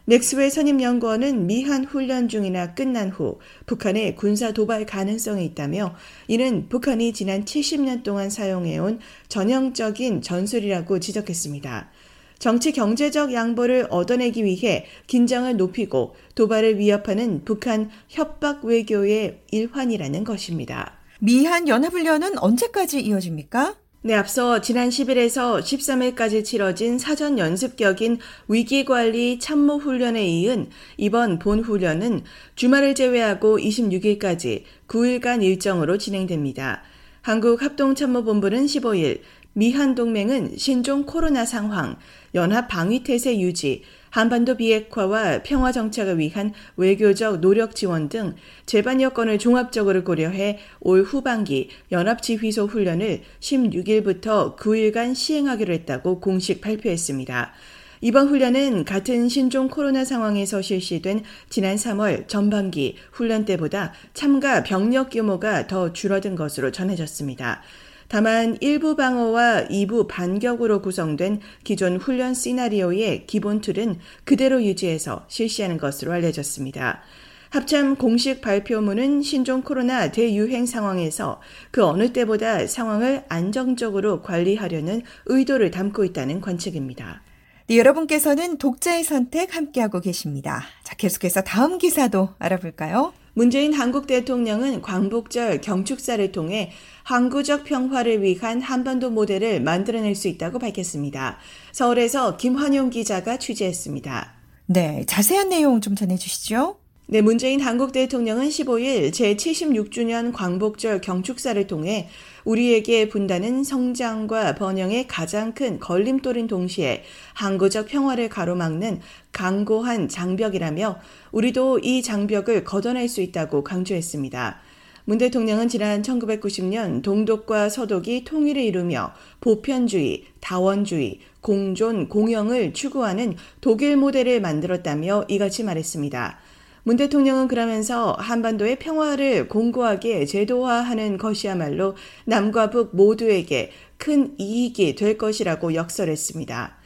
맥스웰 0.08 0.48
선임연구원은 0.48 1.46
미한 1.46 1.84
훈련 1.84 2.28
중이나 2.28 2.72
끝난 2.72 3.10
후 3.10 3.40
북한의 3.66 4.16
군사 4.16 4.52
도발 4.52 4.86
가능성이 4.86 5.44
있다며 5.44 5.94
이는 6.28 6.70
북한이 6.70 7.12
지난 7.12 7.44
70년 7.44 8.02
동안 8.04 8.30
사용해온 8.30 9.00
전형적인 9.28 10.22
전술이라고 10.22 10.98
지적했습니다. 11.00 11.90
정치 12.38 12.72
경제적 12.72 13.32
양보를 13.32 13.88
얻어내기 13.90 14.44
위해 14.44 14.86
긴장을 15.06 15.56
높이고 15.56 16.14
도발을 16.34 16.78
위협하는 16.78 17.44
북한 17.44 17.90
협박 18.08 18.64
외교의 18.64 19.40
일환이라는 19.50 20.24
것입니다. 20.24 20.98
미한 21.20 21.66
연합훈련은 21.66 22.38
언제까지 22.38 23.00
이어집니까? 23.00 23.76
네, 24.02 24.14
앞서 24.14 24.60
지난 24.60 24.90
10일에서 24.90 25.60
13일까지 25.60 26.44
치러진 26.44 27.00
사전 27.00 27.36
연습격인 27.36 28.18
위기관리 28.46 29.40
참모 29.40 29.76
훈련에 29.76 30.24
이은 30.24 30.68
이번 30.96 31.40
본 31.40 31.58
훈련은 31.58 32.22
주말을 32.54 32.94
제외하고 32.94 33.58
26일까지 33.58 34.62
9일간 34.86 35.42
일정으로 35.42 35.98
진행됩니다. 35.98 36.84
한국합동참모본부는 37.22 38.66
15일 38.66 39.20
미한 39.54 39.94
동맹은 39.94 40.56
신종 40.56 41.04
코로나 41.04 41.44
상황, 41.44 41.96
연합 42.34 42.68
방위 42.68 43.02
태세 43.02 43.40
유지, 43.40 43.82
한반도 44.10 44.56
비핵화와 44.56 45.42
평화 45.42 45.72
정착을 45.72 46.18
위한 46.18 46.52
외교적 46.76 47.40
노력 47.40 47.74
지원 47.74 48.08
등 48.08 48.34
재반 48.66 49.00
여건을 49.00 49.38
종합적으로 49.38 50.04
고려해 50.04 50.58
올 50.80 51.02
후반기 51.02 51.68
연합 51.92 52.22
지휘소 52.22 52.66
훈련을 52.66 53.22
16일부터 53.40 54.56
9일간 54.56 55.14
시행하기로 55.14 55.74
했다고 55.74 56.20
공식 56.20 56.60
발표했습니다. 56.60 57.52
이번 58.00 58.28
훈련은 58.28 58.84
같은 58.84 59.28
신종 59.28 59.68
코로나 59.68 60.04
상황에서 60.04 60.62
실시된 60.62 61.24
지난 61.50 61.74
3월 61.74 62.28
전반기 62.28 62.96
훈련 63.10 63.44
때보다 63.44 63.92
참가 64.14 64.62
병력 64.62 65.10
규모가 65.10 65.66
더 65.66 65.92
줄어든 65.92 66.36
것으로 66.36 66.70
전해졌습니다. 66.70 67.62
다만 68.08 68.56
일부 68.60 68.96
방어와 68.96 69.66
2부 69.68 70.08
반격으로 70.08 70.80
구성된 70.80 71.40
기존 71.62 71.98
훈련 71.98 72.32
시나리오의 72.32 73.26
기본 73.26 73.60
틀은 73.60 73.98
그대로 74.24 74.64
유지해서 74.64 75.26
실시하는 75.28 75.76
것으로 75.76 76.12
알려졌습니다. 76.12 77.02
합참 77.50 77.96
공식 77.96 78.40
발표문은 78.40 79.22
신종 79.22 79.62
코로나 79.62 80.10
대유행 80.10 80.66
상황에서 80.66 81.40
그 81.70 81.84
어느 81.84 82.12
때보다 82.12 82.66
상황을 82.66 83.24
안정적으로 83.28 84.22
관리하려는 84.22 85.02
의도를 85.26 85.70
담고 85.70 86.04
있다는 86.04 86.40
관측입니다. 86.40 87.22
네, 87.68 87.78
여러분께서는 87.78 88.56
독자의 88.56 89.04
선택 89.04 89.54
함께하고 89.54 90.00
계십니다. 90.00 90.62
자, 90.84 90.94
계속해서 90.96 91.42
다음 91.42 91.76
기사도 91.76 92.30
알아볼까요? 92.38 93.12
문재인 93.38 93.72
한국 93.72 94.08
대통령은 94.08 94.82
광복절 94.82 95.60
경축사를 95.60 96.32
통해 96.32 96.72
항구적 97.04 97.62
평화를 97.62 98.20
위한 98.20 98.60
한반도 98.60 99.10
모델을 99.10 99.60
만들어낼 99.60 100.16
수 100.16 100.26
있다고 100.26 100.58
밝혔습니다. 100.58 101.38
서울에서 101.70 102.36
김환용 102.36 102.90
기자가 102.90 103.36
취재했습니다. 103.36 104.32
네, 104.66 105.04
자세한 105.06 105.50
내용 105.50 105.80
좀 105.80 105.94
전해주시죠. 105.94 106.78
네, 107.10 107.22
문재인 107.22 107.60
한국 107.60 107.92
대통령은 107.92 108.48
15일 108.48 109.12
제76주년 109.12 110.30
광복절 110.32 111.00
경축사를 111.00 111.66
통해 111.66 112.10
우리에게 112.44 113.08
분다는 113.08 113.64
성장과 113.64 114.56
번영의 114.56 115.06
가장 115.06 115.54
큰 115.54 115.78
걸림돌인 115.78 116.48
동시에 116.48 117.04
항구적 117.32 117.86
평화를 117.86 118.28
가로막는 118.28 119.00
강고한 119.32 120.08
장벽이라며 120.08 120.98
우리도 121.32 121.80
이 121.80 122.02
장벽을 122.02 122.64
걷어낼 122.64 123.08
수 123.08 123.20
있다고 123.20 123.64
강조했습니다. 123.64 124.60
문 125.04 125.16
대통령은 125.16 125.68
지난 125.68 126.02
1990년 126.02 127.02
동독과 127.02 127.70
서독이 127.70 128.24
통일을 128.24 128.62
이루며 128.62 129.12
보편주의, 129.40 130.24
다원주의, 130.40 131.20
공존, 131.40 132.08
공영을 132.08 132.74
추구하는 132.74 133.36
독일 133.62 133.96
모델을 133.96 134.42
만들었다며 134.42 135.24
이같이 135.28 135.64
말했습니다. 135.64 136.38
문 136.82 136.96
대통령은 136.96 137.48
그러면서 137.48 138.12
한반도의 138.18 138.78
평화를 138.78 139.48
공고하게 139.48 140.24
제도화하는 140.24 141.18
것이야말로 141.18 141.96
남과 142.24 142.70
북 142.70 142.96
모두에게 142.96 143.72
큰 143.98 144.34
이익이 144.38 144.94
될 144.94 145.18
것이라고 145.18 145.74
역설했습니다. 145.74 146.77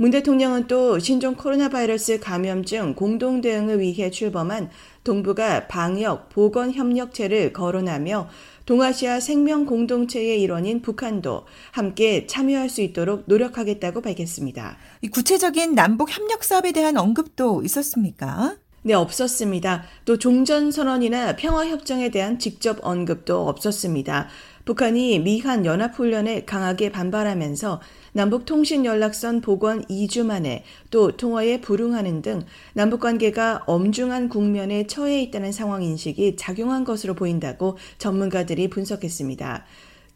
문 0.00 0.10
대통령은 0.10 0.66
또 0.66 0.98
신종 0.98 1.34
코로나 1.34 1.68
바이러스 1.68 2.20
감염증 2.20 2.94
공동 2.94 3.42
대응을 3.42 3.80
위해 3.80 4.10
출범한 4.10 4.70
동북아 5.04 5.68
방역 5.68 6.30
보건 6.30 6.72
협력체를 6.72 7.52
거론하며 7.52 8.30
동아시아 8.64 9.20
생명 9.20 9.66
공동체의 9.66 10.40
일원인 10.40 10.80
북한도 10.80 11.44
함께 11.70 12.26
참여할 12.26 12.70
수 12.70 12.80
있도록 12.80 13.24
노력하겠다고 13.26 14.00
밝혔습니다. 14.00 14.78
구체적인 15.12 15.74
남북 15.74 16.16
협력 16.16 16.44
사업에 16.44 16.72
대한 16.72 16.96
언급도 16.96 17.60
있었습니까? 17.62 18.56
네, 18.82 18.94
없었습니다. 18.94 19.82
또 20.06 20.16
종전선언이나 20.16 21.36
평화협정에 21.36 22.08
대한 22.08 22.38
직접 22.38 22.78
언급도 22.80 23.46
없었습니다. 23.46 24.28
북한이 24.64 25.18
미한 25.18 25.66
연합훈련에 25.66 26.46
강하게 26.46 26.90
반발하면서 26.90 27.82
남북통신연락선 28.12 29.42
복원 29.42 29.84
2주 29.84 30.24
만에 30.24 30.64
또 30.90 31.14
통화에 31.14 31.60
불응하는 31.60 32.22
등 32.22 32.40
남북관계가 32.72 33.64
엄중한 33.66 34.30
국면에 34.30 34.86
처해 34.86 35.20
있다는 35.24 35.52
상황 35.52 35.82
인식이 35.82 36.36
작용한 36.36 36.84
것으로 36.84 37.12
보인다고 37.12 37.76
전문가들이 37.98 38.70
분석했습니다. 38.70 39.66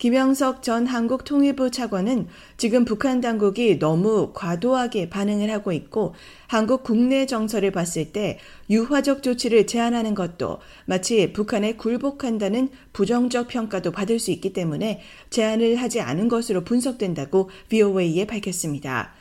김영석 0.04 0.62
전 0.62 0.86
한국통일부 0.86 1.70
차관은 1.70 2.28
지금 2.58 2.84
북한 2.84 3.22
당국이 3.22 3.78
너무 3.78 4.32
과도하게 4.34 5.08
반응을 5.08 5.50
하고 5.50 5.72
있고 5.72 6.14
한국 6.46 6.82
국내 6.82 7.24
정서를 7.24 7.70
봤을 7.70 8.12
때 8.12 8.38
유화적 8.68 9.22
조치를 9.22 9.66
제한하는 9.66 10.14
것도 10.14 10.58
마치 10.84 11.32
북한에 11.32 11.76
굴복한다는 11.76 12.68
부정적 12.92 13.48
평가도 13.48 13.92
받을 13.92 14.18
수 14.18 14.30
있기 14.30 14.52
때문에 14.52 15.00
제한을 15.30 15.76
하지 15.76 16.02
않은 16.02 16.28
것으로 16.28 16.64
분석된다고 16.64 17.48
VOA에 17.70 18.26
밝혔습니다. 18.26 19.13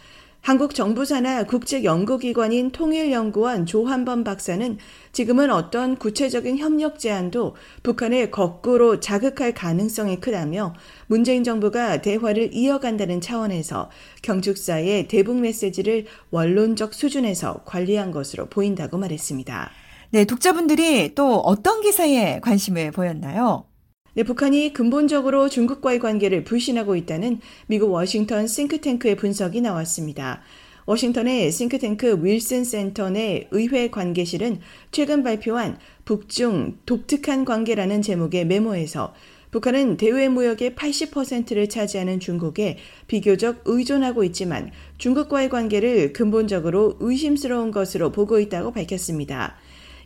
한국 0.43 0.75
정부사나 0.75 1.45
국제연구기관인 1.45 2.71
통일연구원 2.71 3.65
조한범 3.65 4.25
박사는 4.25 4.77
지금은 5.13 5.49
어떤 5.49 5.95
구체적인 5.95 6.57
협력 6.57 6.99
제안도 6.99 7.55
북한을 7.81 8.29
거꾸로 8.29 8.99
자극할 8.99 9.53
가능성이 9.53 10.19
크다며 10.19 10.73
문재인 11.07 11.45
정부가 11.45 12.01
대화를 12.01 12.49
이어간다는 12.53 13.21
차원에서 13.21 13.89
경축사의 14.21 15.07
대북 15.07 15.39
메시지를 15.39 16.07
원론적 16.31 16.93
수준에서 16.93 17.61
관리한 17.63 18.11
것으로 18.11 18.47
보인다고 18.47 18.97
말했습니다. 18.97 19.71
네, 20.09 20.25
독자분들이 20.25 21.15
또 21.15 21.37
어떤 21.37 21.79
기사에 21.79 22.41
관심을 22.41 22.91
보였나요? 22.91 23.72
네, 24.15 24.21
북한이 24.21 24.73
근본적으로 24.73 25.49
중국과의 25.49 25.97
관계를 25.97 26.43
불신하고 26.43 26.95
있다는 26.95 27.39
미국 27.65 27.91
워싱턴 27.91 28.45
싱크탱크의 28.45 29.15
분석이 29.15 29.59
나왔습니다. 29.61 30.41
워싱턴의 30.85 31.51
싱크탱크 31.51 32.19
윌슨 32.21 32.63
센터 32.63 33.09
내 33.09 33.47
의회 33.49 33.89
관계실은 33.89 34.59
최근 34.91 35.23
발표한 35.23 35.79
북중 36.05 36.77
독특한 36.85 37.43
관계라는 37.43 38.03
제목의 38.03 38.45
메모에서 38.45 39.15
북한은 39.49 39.97
대외 39.97 40.29
무역의 40.29 40.75
80%를 40.75 41.69
차지하는 41.69 42.19
중국에 42.19 42.77
비교적 43.07 43.61
의존하고 43.65 44.23
있지만 44.25 44.69
중국과의 44.99 45.49
관계를 45.49 46.13
근본적으로 46.13 46.97
의심스러운 46.99 47.71
것으로 47.71 48.11
보고 48.11 48.39
있다고 48.39 48.73
밝혔습니다. 48.73 49.55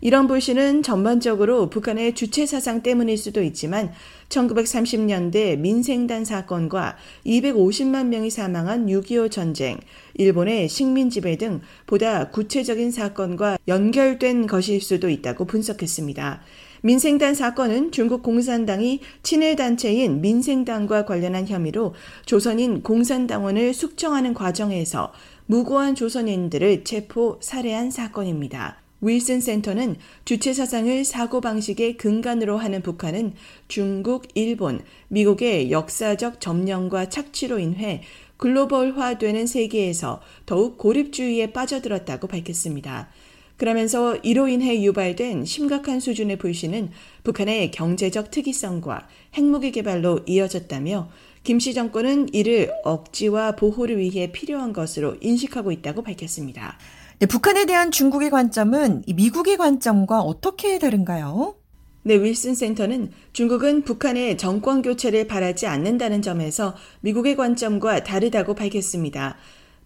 이런 0.01 0.27
불신은 0.27 0.83
전반적으로 0.83 1.69
북한의 1.69 2.13
주체 2.13 2.45
사상 2.45 2.83
때문일 2.83 3.17
수도 3.17 3.41
있지만 3.41 3.91
1930년대 4.29 5.57
민생단 5.57 6.23
사건과 6.25 6.97
250만 7.25 8.07
명이 8.07 8.29
사망한 8.29 8.87
6.25 8.87 9.31
전쟁, 9.31 9.79
일본의 10.15 10.69
식민 10.69 11.09
지배 11.09 11.37
등 11.37 11.61
보다 11.85 12.29
구체적인 12.29 12.91
사건과 12.91 13.57
연결된 13.67 14.47
것일 14.47 14.81
수도 14.81 15.09
있다고 15.09 15.45
분석했습니다. 15.45 16.41
민생단 16.83 17.33
사건은 17.33 17.91
중국 17.91 18.21
공산당이 18.21 18.99
친일 19.23 19.55
단체인 19.55 20.21
민생당과 20.21 21.05
관련한 21.05 21.47
혐의로 21.47 21.95
조선인 22.25 22.83
공산당원을 22.83 23.73
숙청하는 23.73 24.35
과정에서 24.35 25.11
무고한 25.47 25.95
조선인들을 25.95 26.83
체포 26.83 27.39
살해한 27.41 27.89
사건입니다. 27.89 28.86
윌슨 29.01 29.41
센터는 29.41 29.97
주체 30.25 30.53
사상을 30.53 31.05
사고방식의 31.05 31.97
근간으로 31.97 32.57
하는 32.57 32.81
북한은 32.81 33.33
중국, 33.67 34.27
일본, 34.33 34.81
미국의 35.09 35.71
역사적 35.71 36.41
점령과 36.41 37.09
착취로 37.09 37.59
인해 37.59 38.01
글로벌화되는 38.37 39.45
세계에서 39.45 40.21
더욱 40.45 40.77
고립주의에 40.77 41.53
빠져들었다고 41.53 42.27
밝혔습니다. 42.27 43.09
그러면서 43.57 44.15
이로 44.17 44.47
인해 44.47 44.83
유발된 44.83 45.45
심각한 45.45 45.99
수준의 45.99 46.37
불신은 46.37 46.91
북한의 47.23 47.71
경제적 47.71 48.29
특이성과 48.29 49.07
핵무기 49.33 49.71
개발로 49.71 50.21
이어졌다며 50.27 51.09
김씨 51.43 51.73
정권은 51.73 52.33
이를 52.33 52.71
억지와 52.83 53.55
보호를 53.55 53.97
위해 53.97 54.31
필요한 54.31 54.73
것으로 54.73 55.15
인식하고 55.21 55.71
있다고 55.71 56.03
밝혔습니다. 56.03 56.77
네, 57.19 57.25
북한에 57.25 57.65
대한 57.65 57.89
중국의 57.89 58.29
관점은 58.29 59.01
미국의 59.11 59.57
관점과 59.57 60.19
어떻게 60.19 60.77
다른가요? 60.77 61.55
네, 62.03 62.13
윌슨 62.13 62.53
센터는 62.53 63.09
중국은 63.33 63.81
북한의 63.81 64.37
정권 64.37 64.83
교체를 64.83 65.25
바라지 65.25 65.65
않는다는 65.65 66.21
점에서 66.21 66.75
미국의 67.01 67.35
관점과 67.35 68.03
다르다고 68.03 68.53
밝혔습니다. 68.53 69.35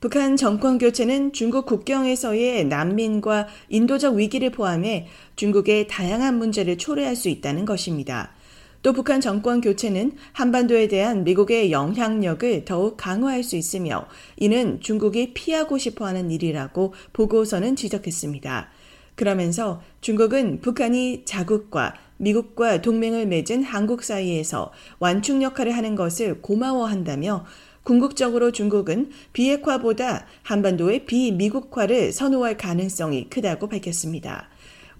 북한 0.01 0.35
정권 0.35 0.77
교체는 0.77 1.31
중국 1.31 1.67
국경에서의 1.67 2.65
난민과 2.65 3.47
인도적 3.69 4.15
위기를 4.15 4.49
포함해 4.49 5.07
중국의 5.37 5.87
다양한 5.87 6.37
문제를 6.37 6.77
초래할 6.77 7.15
수 7.15 7.29
있다는 7.29 7.63
것입니다. 7.63 8.33
또 8.81 8.93
북한 8.93 9.21
정권 9.21 9.61
교체는 9.61 10.13
한반도에 10.33 10.87
대한 10.87 11.23
미국의 11.23 11.71
영향력을 11.71 12.65
더욱 12.65 12.97
강화할 12.97 13.43
수 13.43 13.55
있으며 13.55 14.07
이는 14.37 14.79
중국이 14.81 15.33
피하고 15.33 15.77
싶어 15.77 16.05
하는 16.05 16.31
일이라고 16.31 16.93
보고서는 17.13 17.75
지적했습니다. 17.75 18.69
그러면서 19.15 19.81
중국은 20.01 20.61
북한이 20.61 21.23
자국과 21.25 21.93
미국과 22.17 22.81
동맹을 22.81 23.27
맺은 23.27 23.63
한국 23.63 24.03
사이에서 24.03 24.71
완충 24.99 25.43
역할을 25.43 25.75
하는 25.75 25.95
것을 25.95 26.41
고마워한다며 26.41 27.45
궁극적으로 27.83 28.51
중국은 28.51 29.09
비핵화보다 29.33 30.27
한반도의 30.43 31.05
비미국화를 31.05 32.11
선호할 32.11 32.57
가능성이 32.57 33.27
크다고 33.29 33.69
밝혔습니다. 33.69 34.50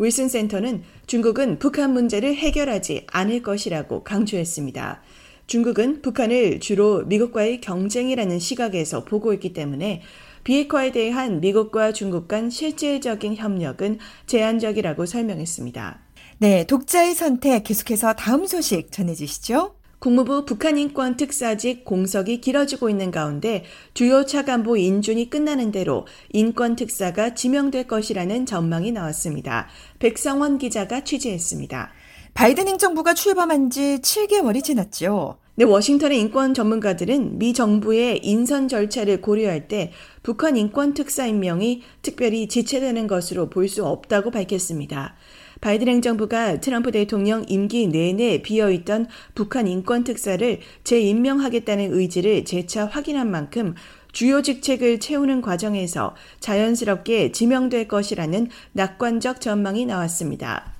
윌슨 0.01 0.29
센터는 0.29 0.81
중국은 1.05 1.59
북한 1.59 1.93
문제를 1.93 2.35
해결하지 2.35 3.05
않을 3.11 3.43
것이라고 3.43 4.03
강조했습니다. 4.03 4.99
중국은 5.45 6.01
북한을 6.01 6.59
주로 6.59 7.03
미국과의 7.05 7.61
경쟁이라는 7.61 8.39
시각에서 8.39 9.05
보고 9.05 9.31
있기 9.33 9.53
때문에 9.53 10.01
비핵화에 10.43 10.91
대한 10.91 11.39
미국과 11.39 11.91
중국 11.91 12.27
간 12.27 12.49
실질적인 12.49 13.35
협력은 13.35 13.99
제한적이라고 14.25 15.05
설명했습니다. 15.05 15.99
네, 16.39 16.65
독자의 16.65 17.13
선택 17.13 17.63
계속해서 17.63 18.13
다음 18.13 18.47
소식 18.47 18.91
전해주시죠. 18.91 19.80
국무부 20.01 20.45
북한인권 20.45 21.15
특사직 21.15 21.85
공석이 21.85 22.41
길어지고 22.41 22.89
있는 22.89 23.11
가운데 23.11 23.63
주요 23.93 24.25
차관보 24.25 24.75
인준이 24.75 25.29
끝나는 25.29 25.71
대로 25.71 26.07
인권 26.31 26.75
특사가 26.75 27.35
지명될 27.35 27.85
것이라는 27.85 28.47
전망이 28.47 28.91
나왔습니다. 28.91 29.67
백성원 29.99 30.57
기자가 30.57 31.03
취재했습니다. 31.03 31.91
바이든 32.33 32.67
행정부가 32.67 33.13
출범한 33.13 33.69
지 33.69 33.99
7개월이 34.01 34.63
지났죠. 34.63 35.37
네, 35.53 35.65
워싱턴의 35.65 36.19
인권 36.19 36.55
전문가들은 36.55 37.37
미 37.37 37.53
정부의 37.53 38.21
인선 38.23 38.69
절차를 38.69 39.21
고려할 39.21 39.67
때 39.67 39.91
북한 40.23 40.57
인권 40.57 40.95
특사 40.95 41.27
임명이 41.27 41.83
특별히 42.01 42.47
지체되는 42.47 43.05
것으로 43.05 43.51
볼 43.51 43.67
수 43.67 43.85
없다고 43.85 44.31
밝혔습니다. 44.31 45.15
바이든 45.61 45.87
행정부가 45.87 46.59
트럼프 46.59 46.91
대통령 46.91 47.45
임기 47.47 47.87
내내 47.87 48.41
비어있던 48.41 49.07
북한 49.35 49.67
인권 49.67 50.03
특사를 50.03 50.59
재임명하겠다는 50.83 51.93
의지를 51.93 52.45
재차 52.45 52.85
확인한 52.87 53.29
만큼 53.29 53.75
주요 54.11 54.41
직책을 54.41 54.99
채우는 54.99 55.41
과정에서 55.41 56.15
자연스럽게 56.39 57.31
지명될 57.31 57.87
것이라는 57.87 58.49
낙관적 58.73 59.39
전망이 59.39 59.85
나왔습니다. 59.85 60.73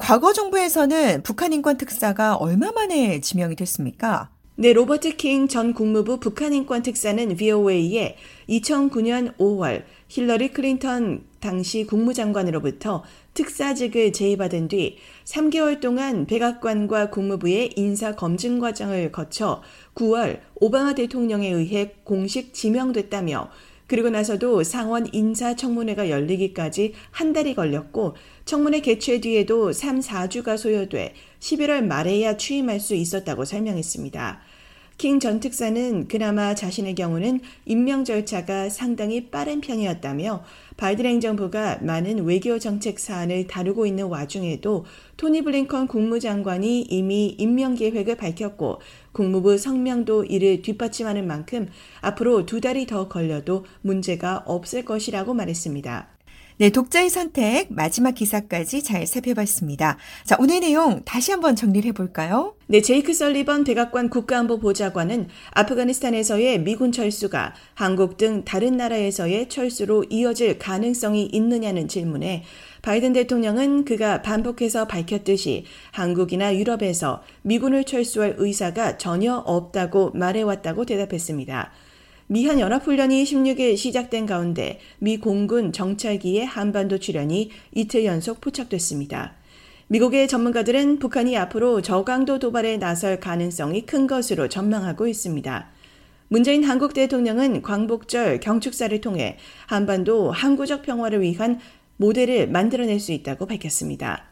과거 0.00 0.32
정부에서는 0.32 1.22
북한 1.22 1.52
인권 1.52 1.78
특사가 1.78 2.34
얼마 2.34 2.72
만에 2.72 3.20
지명이 3.20 3.54
됐습니까? 3.54 4.30
네, 4.56 4.72
로버트 4.72 5.16
킹 5.16 5.48
전 5.48 5.74
국무부 5.74 6.18
북한 6.20 6.52
인권 6.52 6.82
특사는 6.82 7.36
VOA에 7.36 8.16
2009년 8.48 9.36
5월 9.36 9.82
힐러리 10.08 10.48
클린턴 10.48 11.24
당시 11.40 11.84
국무장관으로부터 11.86 13.02
특사직을 13.34 14.12
제의받은 14.12 14.68
뒤 14.68 14.96
3개월 15.24 15.80
동안 15.80 16.24
백악관과 16.26 17.10
국무부의 17.10 17.72
인사 17.76 18.14
검증 18.14 18.60
과정을 18.60 19.10
거쳐 19.12 19.62
9월 19.96 20.40
오바마 20.54 20.94
대통령에 20.94 21.50
의해 21.50 21.94
공식 22.04 22.54
지명됐다며 22.54 23.50
그리고 23.86 24.08
나서도 24.08 24.62
상원 24.62 25.06
인사청문회가 25.12 26.08
열리기까지 26.08 26.94
한 27.10 27.32
달이 27.32 27.54
걸렸고 27.54 28.14
청문회 28.44 28.80
개최 28.80 29.20
뒤에도 29.20 29.72
3, 29.72 30.00
4주가 30.00 30.56
소요돼 30.56 31.14
11월 31.40 31.84
말에야 31.84 32.36
취임할 32.36 32.80
수 32.80 32.94
있었다고 32.94 33.44
설명했습니다. 33.44 34.40
킹 34.96 35.18
전 35.18 35.40
특사는 35.40 36.06
그나마 36.06 36.54
자신의 36.54 36.94
경우는 36.94 37.40
임명 37.66 38.04
절차가 38.04 38.68
상당히 38.68 39.28
빠른 39.28 39.60
편이었다며 39.60 40.44
바이든 40.76 41.04
행정부가 41.04 41.78
많은 41.82 42.24
외교 42.24 42.58
정책 42.60 43.00
사안을 43.00 43.48
다루고 43.48 43.86
있는 43.86 44.06
와중에도 44.06 44.84
토니 45.16 45.42
블링컨 45.42 45.88
국무장관이 45.88 46.82
이미 46.82 47.26
임명 47.26 47.74
계획을 47.74 48.16
밝혔고 48.16 48.80
국무부 49.12 49.58
성명도 49.58 50.24
이를 50.24 50.62
뒷받침하는 50.62 51.26
만큼 51.26 51.68
앞으로 52.00 52.46
두 52.46 52.60
달이 52.60 52.86
더 52.86 53.08
걸려도 53.08 53.64
문제가 53.82 54.44
없을 54.46 54.84
것이라고 54.84 55.34
말했습니다. 55.34 56.13
네, 56.56 56.70
독자의 56.70 57.10
선택 57.10 57.66
마지막 57.72 58.12
기사까지 58.12 58.84
잘 58.84 59.08
살펴봤습니다. 59.08 59.98
자, 60.22 60.36
오늘 60.38 60.60
내용 60.60 61.02
다시 61.04 61.32
한번 61.32 61.56
정리를 61.56 61.88
해볼까요? 61.88 62.54
네, 62.68 62.80
제이크 62.80 63.12
설리번 63.12 63.64
백악관 63.64 64.08
국가안보 64.08 64.60
보좌관은 64.60 65.26
아프가니스탄에서의 65.50 66.60
미군 66.60 66.92
철수가 66.92 67.54
한국 67.74 68.18
등 68.18 68.44
다른 68.44 68.76
나라에서의 68.76 69.48
철수로 69.48 70.04
이어질 70.08 70.60
가능성이 70.60 71.24
있느냐는 71.32 71.88
질문에 71.88 72.44
바이든 72.82 73.14
대통령은 73.14 73.84
그가 73.84 74.22
반복해서 74.22 74.86
밝혔듯이 74.86 75.64
한국이나 75.90 76.54
유럽에서 76.54 77.24
미군을 77.42 77.82
철수할 77.82 78.36
의사가 78.38 78.96
전혀 78.96 79.34
없다고 79.34 80.12
말해왔다고 80.14 80.84
대답했습니다. 80.84 81.72
미한 82.26 82.58
연합훈련이 82.58 83.22
16일 83.24 83.76
시작된 83.76 84.24
가운데 84.24 84.80
미 84.98 85.18
공군 85.18 85.72
정찰기의 85.72 86.46
한반도 86.46 86.98
출연이 86.98 87.50
이틀 87.72 88.06
연속 88.06 88.40
포착됐습니다. 88.40 89.34
미국의 89.88 90.26
전문가들은 90.26 91.00
북한이 91.00 91.36
앞으로 91.36 91.82
저강도 91.82 92.38
도발에 92.38 92.78
나설 92.78 93.20
가능성이 93.20 93.84
큰 93.84 94.06
것으로 94.06 94.48
전망하고 94.48 95.06
있습니다. 95.06 95.68
문재인 96.28 96.64
한국 96.64 96.94
대통령은 96.94 97.60
광복절 97.60 98.40
경축사를 98.40 98.98
통해 99.02 99.36
한반도 99.66 100.30
항구적 100.30 100.82
평화를 100.82 101.20
위한 101.20 101.60
모델을 101.98 102.48
만들어낼 102.48 103.00
수 103.00 103.12
있다고 103.12 103.44
밝혔습니다. 103.44 104.24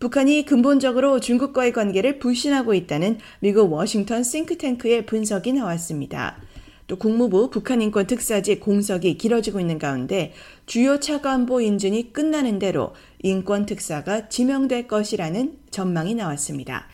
북한이 0.00 0.46
근본적으로 0.46 1.20
중국과의 1.20 1.72
관계를 1.72 2.18
불신하고 2.18 2.72
있다는 2.72 3.18
미국 3.40 3.70
워싱턴 3.70 4.24
싱크탱크의 4.24 5.04
분석이 5.04 5.52
나왔습니다. 5.52 6.38
또 6.86 6.96
국무부 6.96 7.50
북한인권 7.50 8.06
특사지 8.06 8.60
공석이 8.60 9.16
길어지고 9.16 9.60
있는 9.60 9.78
가운데 9.78 10.32
주요 10.66 11.00
차관보 11.00 11.60
인준이 11.60 12.12
끝나는 12.12 12.58
대로 12.58 12.94
인권 13.22 13.66
특사가 13.66 14.28
지명될 14.28 14.86
것이라는 14.86 15.58
전망이 15.70 16.14
나왔습니다. 16.14 16.88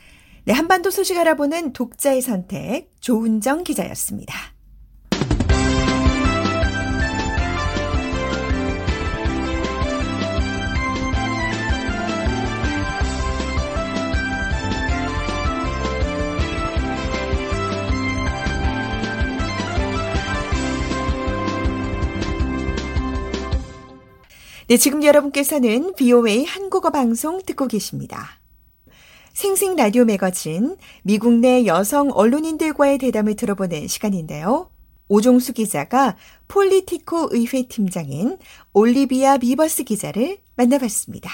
네, 0.44 0.52
한반도 0.52 0.90
소식 0.90 1.18
알아보는 1.18 1.72
독자의 1.72 2.22
선택 2.22 2.90
조은정 3.00 3.64
기자였습니다. 3.64 4.59
네, 24.70 24.76
지금 24.76 25.02
여러분께서는 25.02 25.96
VOA 25.96 26.44
한국어 26.44 26.90
방송 26.90 27.42
듣고 27.42 27.66
계십니다. 27.66 28.38
생생 29.32 29.74
라디오 29.74 30.04
매거진 30.04 30.76
미국 31.02 31.32
내 31.32 31.66
여성 31.66 32.12
언론인들과의 32.12 32.98
대담을 32.98 33.34
들어보는 33.34 33.88
시간인데요. 33.88 34.70
오종수 35.08 35.54
기자가 35.54 36.16
Politico 36.46 37.30
의회 37.32 37.66
팀장인 37.66 38.38
올리비아 38.72 39.38
비버스 39.38 39.82
기자를 39.82 40.38
만나봤습니다. 40.54 41.28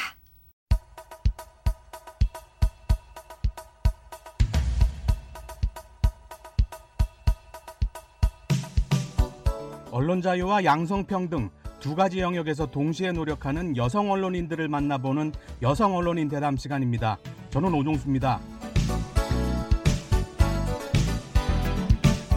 언론 9.91 10.23
자유와 10.23 10.65
양성평등 10.65 11.51
두 11.87 11.95
가지 11.95 12.19
영역에서 12.19 12.67
동시에 12.67 13.13
노력하는 13.13 13.77
여성 13.77 14.11
언론인들을 14.11 14.67
만나보는 14.67 15.31
여성 15.63 15.95
언론인 15.95 16.29
대담 16.29 16.57
시간입니다. 16.57 17.17
저는 17.51 17.73
오종수입니다. 17.75 18.41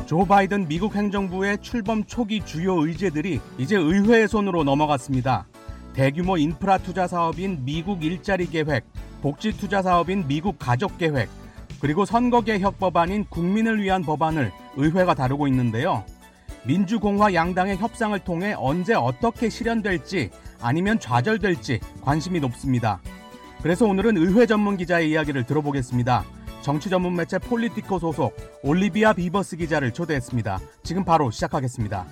조 0.05 0.23
바이든 0.23 0.67
미국 0.67 0.95
행정부의 0.95 1.57
출범 1.63 2.03
초기 2.03 2.45
주요 2.45 2.85
의제들이 2.85 3.41
이제 3.57 3.75
의회의 3.75 4.27
손으로 4.27 4.63
넘어갔습니다. 4.63 5.47
대규모 5.93 6.37
인프라 6.37 6.77
투자 6.77 7.07
사업인 7.07 7.65
미국 7.65 8.03
일자리 8.03 8.45
계획, 8.45 8.85
복지 9.23 9.57
투자 9.57 9.81
사업인 9.81 10.27
미국 10.27 10.59
가족 10.59 10.99
계획, 10.99 11.27
그리고 11.81 12.05
선거 12.05 12.41
개혁 12.41 12.77
법안인 12.77 13.25
국민을 13.31 13.81
위한 13.81 14.03
법안을 14.03 14.51
의회가 14.75 15.15
다루고 15.15 15.47
있는데요. 15.47 16.03
민주공화 16.65 17.33
양당의 17.33 17.77
협상을 17.77 18.17
통해 18.19 18.53
언제 18.57 18.93
어떻게 18.93 19.49
실현될지 19.49 20.29
아니면 20.61 20.99
좌절될지 20.99 21.79
관심이 22.01 22.39
높습니다. 22.39 22.99
그래서 23.61 23.85
오늘은 23.85 24.17
의회 24.17 24.45
전문 24.45 24.77
기자의 24.77 25.09
이야기를 25.09 25.45
들어보겠습니다. 25.45 26.23
정치 26.61 26.89
전문 26.89 27.15
매체 27.15 27.39
Politico 27.39 27.99
소속 27.99 28.35
올리비아 28.63 29.13
비버스 29.13 29.57
기자를 29.57 29.93
초대했습니다. 29.93 30.59
지금 30.83 31.05
바로 31.05 31.31
시작하겠습니다. 31.31 32.05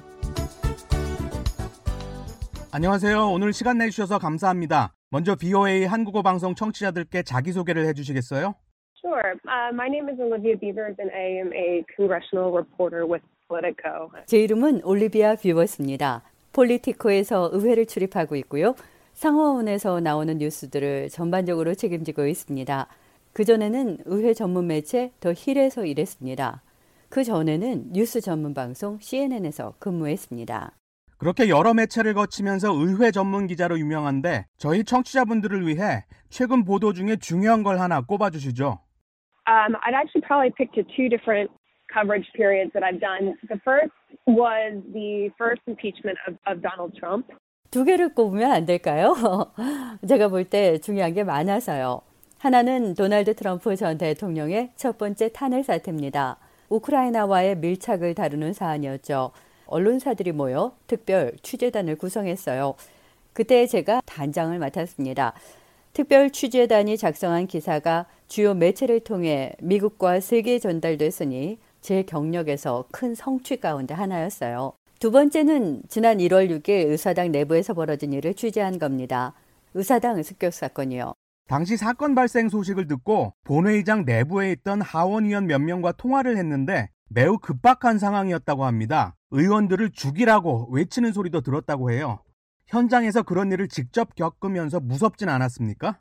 안녕하세요. 2.72 3.30
오늘 3.30 3.54
시간 3.54 3.78
내주셔서 3.78 4.20
감사합니다. 4.20 4.94
먼저 5.10 5.36
VOA 5.36 5.86
한국어 5.86 6.22
방송 6.22 6.54
청취자들께 6.54 7.24
자기소개를 7.24 7.86
해주시겠어요? 7.88 8.56
Sure. 9.00 9.36
Uh, 9.46 9.72
my 9.74 9.88
name 9.88 10.10
is 10.10 10.20
Olivia 10.20 10.58
Beavers, 10.60 10.96
and 11.00 11.12
I 11.14 11.40
am 11.40 11.54
a 11.54 11.84
congressional 11.96 12.52
reporter 12.52 13.06
with 13.08 13.24
Politico. 13.48 14.10
제 14.26 14.40
이름은 14.40 14.84
올리비아 14.84 15.36
비버스입니다. 15.36 16.22
폴리티코에서 16.54 17.50
의회를 17.54 17.86
출입하고 17.86 18.36
있고요. 18.38 18.76
상하원에서 19.14 20.00
나오는 20.00 20.38
뉴스들을 20.38 21.10
전반적으로 21.10 21.74
책임지고 21.74 22.28
있습니다. 22.28 22.88
그전에는 23.34 24.00
의회 24.06 24.34
전문 24.34 24.68
매체 24.68 25.12
더 25.20 25.34
힐에서 25.36 25.86
일했습니다. 25.86 26.62
그 27.10 27.24
전에는 27.24 27.94
뉴스 27.94 28.20
전문 28.20 28.54
방송 28.54 28.98
CNN에서 29.00 29.76
근무했습니다. 29.80 30.72
그렇게 31.18 31.50
여러 31.50 31.74
매체를 31.74 32.14
거치면서 32.14 32.74
의회 32.74 33.12
전문 33.12 33.48
기자로 33.48 33.80
유명한데 33.80 34.46
저희 34.58 34.84
청취자분들을 34.84 35.66
위해 35.66 36.06
최근 36.30 36.64
보도 36.64 36.94
중에 36.94 37.16
중요한 37.16 37.64
걸 37.64 37.80
하나 37.80 38.02
꼽아주시죠. 38.02 38.80
Um, 39.48 39.76
I'd 39.82 39.96
actually 39.96 40.22
probably 40.28 40.52
pick 40.52 40.70
to 40.74 40.84
two 40.84 41.08
different 41.10 41.50
coverage 41.98 42.28
periods 42.36 42.72
that 42.74 42.84
I've 42.84 43.02
done. 43.02 43.36
The 43.50 43.60
first 43.66 43.94
was 44.28 44.74
the 44.94 45.30
first 45.38 45.62
impeachment 45.68 46.18
of, 46.28 46.36
of 46.46 46.62
Donald 46.62 46.94
Trump. 47.00 47.26
두 47.72 47.84
개를 47.84 48.14
꼽으면 48.14 48.52
안 48.52 48.66
될까요? 48.66 49.16
제가 50.08 50.30
볼 50.30 50.46
때 50.46 50.78
중요한 50.78 51.14
게 51.14 51.24
많아서요. 51.24 52.02
하나는 52.40 52.94
도널드 52.94 53.36
트럼프 53.36 53.76
전 53.76 53.98
대통령의 53.98 54.72
첫 54.76 54.98
번째 54.98 55.30
탄핵 55.30 55.66
사태입니다. 55.66 56.38
우크라이나와의 56.70 57.58
밀착을 57.58 58.14
다루는 58.14 58.54
사안이었죠. 58.54 59.32
언론사들이 59.66 60.32
모여 60.32 60.74
특별 60.86 61.34
취재단을 61.42 61.98
구성했어요. 61.98 62.76
그때 63.34 63.66
제가 63.66 64.02
단장을 64.06 64.58
맡았습니다. 64.58 65.34
특별 65.94 66.30
취재단이 66.30 66.96
작성한 66.96 67.48
기사가 67.48 68.06
주요 68.28 68.54
매체를 68.54 69.00
통해 69.02 69.54
미국과 69.62 70.20
세계에 70.20 70.60
전달됐으니 70.60 71.58
제 71.88 72.04
경력에서 72.04 72.84
큰 72.92 73.16
성취 73.16 73.62
가운데 73.62 73.94
하나였어요. 73.94 74.74
두 75.00 75.10
번째는 75.10 75.84
지난 75.88 76.18
1월 76.18 76.50
6일 76.50 76.90
의사당 76.90 77.32
내부에서 77.32 77.74
벌어진 77.74 78.12
일을 78.12 78.34
취재한 78.34 78.78
겁니다. 78.78 79.34
의사당 79.74 80.22
습격 80.22 80.52
사건이요. 80.52 81.14
당시 81.48 81.78
사건 81.78 82.14
발생 82.14 82.50
소식을 82.50 82.88
듣고 82.88 83.32
본회의장 83.46 84.04
내부에 84.04 84.52
있던 84.52 84.82
하원 84.82 85.28
의원 85.28 85.48
몇 85.48 85.60
명과 85.60 85.94
통화를 85.94 86.36
했는데 86.36 86.90
매우 87.10 87.38
급박한 87.38 88.00
상황이었다고 88.00 88.66
합니다. 88.66 89.16
의원들을 89.32 89.92
죽이라고 89.94 90.68
외치는 90.74 91.14
소리도 91.14 91.40
들었다고 91.40 91.92
해요. 91.92 92.20
현장에서 92.68 93.24
그런 93.24 93.50
일을 93.54 93.70
직접 93.70 94.14
겪으면서 94.14 94.82
무섭진 94.82 95.30
않았습니까? 95.30 96.00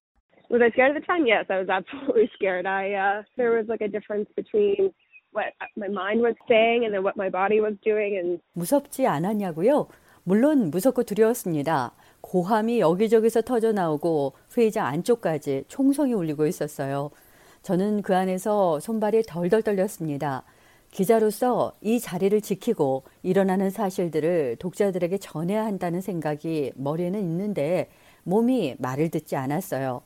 Was 0.50 0.62
I 0.62 0.70
scared 0.74 0.94
at 0.94 0.98
the 0.98 1.06
time? 1.06 1.26
Yes, 1.26 1.46
I 1.50 1.58
was 1.58 1.70
absolutely 1.70 2.26
scared. 2.34 2.66
I 2.66 2.94
uh, 2.94 3.22
there 3.36 3.54
was 3.54 3.66
like 3.70 3.82
a 3.82 3.90
difference 3.90 4.26
between 4.34 4.90
what 5.36 5.52
my 5.76 5.88
mind 5.88 6.22
was 6.24 6.34
saying 6.48 6.84
and 6.84 6.94
then 6.94 7.04
what 7.04 7.14
my 7.16 7.30
body 7.30 7.60
was 7.60 7.76
doing, 7.84 8.16
and 8.16 8.40
무섭지 8.54 9.06
않았냐고요? 9.06 9.86
물론 10.24 10.70
무섭고 10.70 11.04
두려웠습니다. 11.04 11.92
고함이 12.20 12.80
여기저기서 12.80 13.42
터져 13.42 13.72
나오고 13.72 14.32
회의장 14.56 14.86
안쪽까지 14.86 15.64
총성이 15.68 16.14
울리고 16.14 16.46
있었어요. 16.46 17.10
저는 17.62 18.02
그 18.02 18.16
안에서 18.16 18.80
손발이 18.80 19.22
덜덜 19.22 19.62
떨렸습니다. 19.62 20.42
기자로서 20.90 21.72
이 21.80 22.00
자리를 22.00 22.40
지키고 22.40 23.04
일어나는 23.22 23.70
사실들을 23.70 24.56
독자들에게 24.58 25.18
전해야 25.18 25.64
한다는 25.64 26.00
생각이 26.00 26.72
머리에는 26.74 27.20
있는데 27.20 27.90
몸이 28.24 28.76
말을 28.78 29.10
듣지 29.10 29.36
않았어요. 29.36 30.02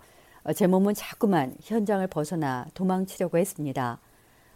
제 0.54 0.66
몸은 0.66 0.94
자꾸만 0.94 1.54
현장을 1.62 2.06
벗어나 2.08 2.66
도망치려고 2.74 3.38
했습니다. 3.38 4.00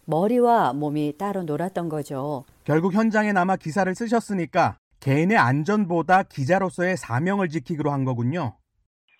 머리와 0.05 0.73
몸이 0.73 1.15
따로 1.17 1.43
놀았던 1.43 1.89
거죠. 1.89 2.45
결국 2.63 2.93
현장에 2.93 3.33
남아 3.33 3.57
기사를 3.57 3.93
쓰셨으니까 3.93 4.77
개인의 4.99 5.37
안전보다 5.37 6.23
기자로서의 6.23 6.97
사명을 6.97 7.49
지키기로 7.49 7.91
한 7.91 8.05
거군요. 8.05 8.55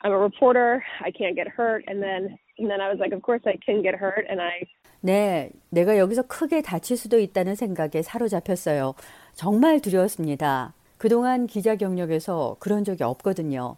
I'm 0.04 0.12
a 0.12 0.18
reporter. 0.18 0.82
I 1.04 1.12
can't 1.12 1.36
get 1.36 1.50
hurt, 1.58 1.84
and 1.90 2.02
then 2.02 2.38
and 2.60 2.70
then 2.70 2.80
I 2.80 2.90
was 2.90 3.00
like, 3.00 3.14
of 3.16 3.22
course 3.26 3.42
I 3.46 3.58
can 3.66 3.82
get 3.82 3.98
hurt, 3.98 4.26
and 4.30 4.42
I 4.42 4.62
네, 5.02 5.52
내가 5.70 5.98
여기서 5.98 6.24
크게 6.24 6.62
다칠 6.62 6.98
수도 6.98 7.20
있다는 7.20 7.56
생각에 7.56 8.02
사로잡혔어요. 8.02 8.94
정말 9.34 9.80
두려웠습니다. 9.80 10.74
그동안 10.98 11.46
기자 11.46 11.76
경력에서 11.76 12.56
그런 12.60 12.84
적이 12.84 13.04
없거든요. 13.04 13.76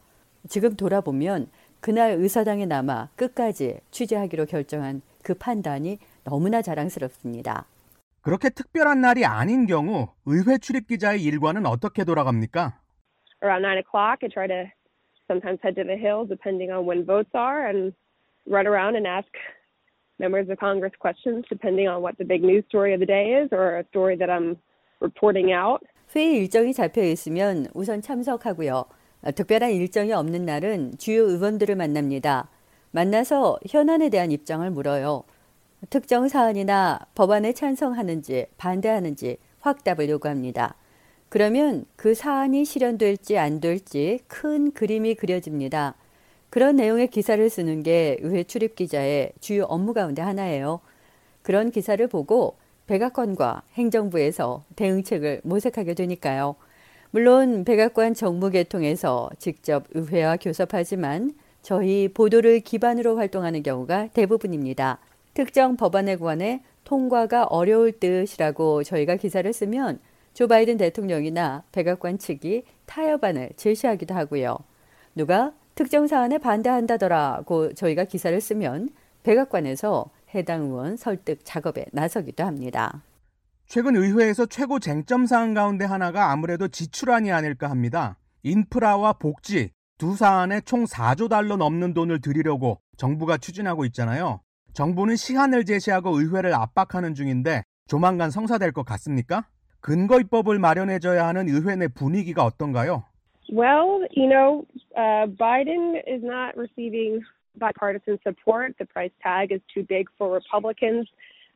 지금 0.47 0.75
돌아보면 0.75 1.47
그날 1.79 2.11
의사당에 2.11 2.65
남아 2.65 3.09
끝까지 3.15 3.79
취재하기로 3.91 4.45
결정한 4.45 5.01
그 5.23 5.33
판단이 5.33 5.99
너무나 6.29 6.61
자랑스럽습니다. 6.61 7.65
그렇게 8.21 8.49
특별한 8.49 8.99
날이 8.99 9.23
아닌 9.23 9.65
경우 9.65 10.09
의회 10.25 10.57
출입 10.57 10.87
기자의 10.87 11.23
일과는 11.23 11.65
어떻게 11.65 12.03
돌아갑니까? 12.03 12.81
around 13.41 13.63
nine 13.63 13.79
o'clock. 13.79 14.19
I 14.23 14.29
try 14.29 14.47
to 14.47 14.67
sometimes 15.31 15.61
head 15.63 15.79
to 15.79 15.87
the 15.87 15.95
hill 15.95 16.27
depending 16.27 16.67
on 16.73 16.83
when 16.83 17.05
votes 17.05 17.31
are, 17.31 17.69
and 17.69 17.95
run 18.43 18.67
around 18.67 18.99
and 18.99 19.07
ask 19.07 19.29
members 20.19 20.49
of 20.51 20.59
Congress 20.59 20.91
questions 20.99 21.45
depending 21.47 21.87
on 21.87 22.03
what 22.03 22.17
the 22.17 22.27
big 22.27 22.43
news 22.43 22.65
story 22.67 22.91
of 22.91 22.99
the 22.99 23.07
day 23.07 23.39
is 23.39 23.47
or 23.55 23.79
a 23.79 23.85
story 23.95 24.17
that 24.19 24.27
I'm 24.27 24.59
reporting 24.99 25.55
out. 25.55 25.79
회의 26.11 26.43
일정이 26.43 26.73
잡혀 26.73 27.03
있으면 27.03 27.67
우선 27.73 28.01
참석하고요. 28.01 28.83
어, 29.23 29.31
특별한 29.31 29.71
일정이 29.71 30.11
없는 30.11 30.43
날은 30.43 30.97
주요 30.97 31.23
의원들을 31.23 31.75
만납니다. 31.75 32.49
만나서 32.91 33.59
현안에 33.69 34.09
대한 34.09 34.31
입장을 34.31 34.69
물어요. 34.71 35.23
특정 35.89 36.27
사안이나 36.27 36.99
법안에 37.15 37.53
찬성하는지 37.53 38.47
반대하는지 38.57 39.37
확답을 39.61 40.09
요구합니다. 40.09 40.75
그러면 41.29 41.85
그 41.95 42.15
사안이 42.15 42.65
실현될지 42.65 43.37
안 43.37 43.59
될지 43.59 44.19
큰 44.27 44.71
그림이 44.71 45.15
그려집니다. 45.15 45.95
그런 46.49 46.77
내용의 46.77 47.07
기사를 47.07 47.49
쓰는 47.49 47.83
게 47.83 48.17
의회 48.21 48.43
출입 48.43 48.75
기자의 48.75 49.33
주요 49.39 49.63
업무 49.65 49.93
가운데 49.93 50.21
하나예요. 50.21 50.79
그런 51.41 51.71
기사를 51.71 52.05
보고 52.07 52.55
백악관과 52.87 53.63
행정부에서 53.73 54.63
대응책을 54.75 55.41
모색하게 55.43 55.93
되니까요. 55.93 56.55
물론 57.11 57.65
백악관 57.65 58.13
정부 58.13 58.49
계통에서 58.49 59.29
직접 59.37 59.85
의회와 59.91 60.37
교섭하지만 60.37 61.33
저희 61.61 62.07
보도를 62.07 62.61
기반으로 62.61 63.17
활동하는 63.17 63.61
경우가 63.63 64.07
대부분입니다. 64.13 64.99
특정 65.37 65.77
법안에 65.77 66.15
관해 66.15 66.63
통과가 66.83 67.43
어려울 67.43 67.91
듯이라고 67.91 68.81
저희가 68.81 69.17
기사를 69.17 69.53
쓰면 69.53 69.99
조 70.33 70.47
바이든 70.47 70.77
대통령이나 70.77 71.63
백악관 71.71 72.17
측이 72.17 72.63
타협안을 72.87 73.51
제시하기도 73.55 74.15
하고요. 74.15 74.57
누가 75.13 75.53
특정 75.75 76.07
사안에 76.07 76.39
반대한다더라고 76.39 77.75
저희가 77.75 78.05
기사를 78.05 78.41
쓰면 78.41 78.89
백악관에서 79.21 80.09
해당 80.33 80.63
의원 80.63 80.97
설득 80.97 81.41
작업에 81.43 81.85
나서기도 81.91 82.43
합니다. 82.43 83.03
최근 83.67 83.95
의회에서 83.95 84.47
최고 84.47 84.79
쟁점 84.79 85.27
사안 85.27 85.53
가운데 85.53 85.85
하나가 85.85 86.31
아무래도 86.31 86.67
지출안이 86.67 87.31
아닐까 87.31 87.69
합니다. 87.69 88.17
인프라와 88.41 89.13
복지 89.13 89.69
두 89.99 90.15
사안에 90.15 90.61
총 90.61 90.85
4조 90.85 91.29
달러 91.29 91.57
넘는 91.57 91.93
돈을 91.93 92.21
들이려고 92.21 92.81
정부가 92.97 93.37
추진하고 93.37 93.85
있잖아요. 93.85 94.39
정부는 94.77 95.15
시한을 95.15 95.65
제시하고 95.65 96.19
의회를 96.19 96.53
압박하는 96.53 97.15
중인데 97.15 97.63
조만간 97.87 98.29
성사될 98.29 98.73
것 98.73 98.85
같습니까? 98.85 99.47
근거 99.81 100.19
입법을 100.19 100.59
마련해줘야 100.59 101.25
하는 101.25 101.49
의회 101.49 101.75
내 101.75 101.87
분위기가 101.87 102.45
어떤가요? 102.45 103.03
Well, 103.51 104.05
you 104.15 104.29
know, 104.29 104.67
uh, 104.95 105.25
Biden 105.33 105.95
is 106.05 106.21
not 106.23 106.53
receiving 106.55 107.25
bipartisan 107.57 108.19
support. 108.21 108.77
The 108.77 108.85
price 108.85 109.09
tag 109.23 109.51
is 109.51 109.61
too 109.73 109.83
big 109.83 110.05
for 110.15 110.29
Republicans. 110.29 111.09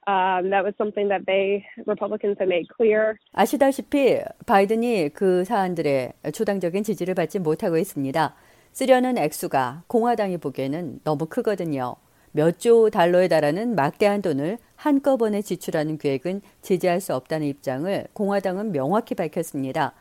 Um, 0.07 0.49
that 0.49 0.65
was 0.65 0.73
something 0.79 1.07
that 1.09 1.27
they 1.27 1.63
Republicans 1.85 2.37
have 2.39 2.49
made 2.49 2.65
clear. 2.75 3.19
아시다시피 3.33 4.17
바이든이 4.47 5.09
그 5.13 5.43
사안들의 5.43 6.13
초당적인 6.33 6.81
지지를 6.81 7.13
받지 7.13 7.37
못하고 7.37 7.77
있습니다. 7.77 8.33
쓰려는 8.71 9.19
액수가 9.19 9.83
공화당이 9.85 10.39
보기에는 10.39 11.01
너무 11.03 11.27
크거든요. 11.27 11.97
몇 12.31 12.59
조 12.59 12.89
달러에 12.89 13.27
달하는 13.27 13.75
막대한 13.75 14.21
돈을 14.21 14.57
한꺼번에 14.75 15.41
지출하는 15.41 15.97
계획은 15.97 16.41
지지할 16.61 17.01
수 17.01 17.13
없다는 17.15 17.47
입장을 17.47 18.07
공화당은 18.13 18.71
명확히 18.71 19.15
밝혔습니다. 19.15 19.93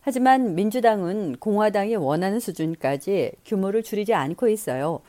하지만 0.00 0.54
민주당은 0.54 1.36
공화당이 1.38 1.96
원하는 1.96 2.40
수준까지 2.40 3.32
규모를 3.44 3.82
줄이지 3.82 4.14
않고 4.14 4.48
있어요. 4.48 5.00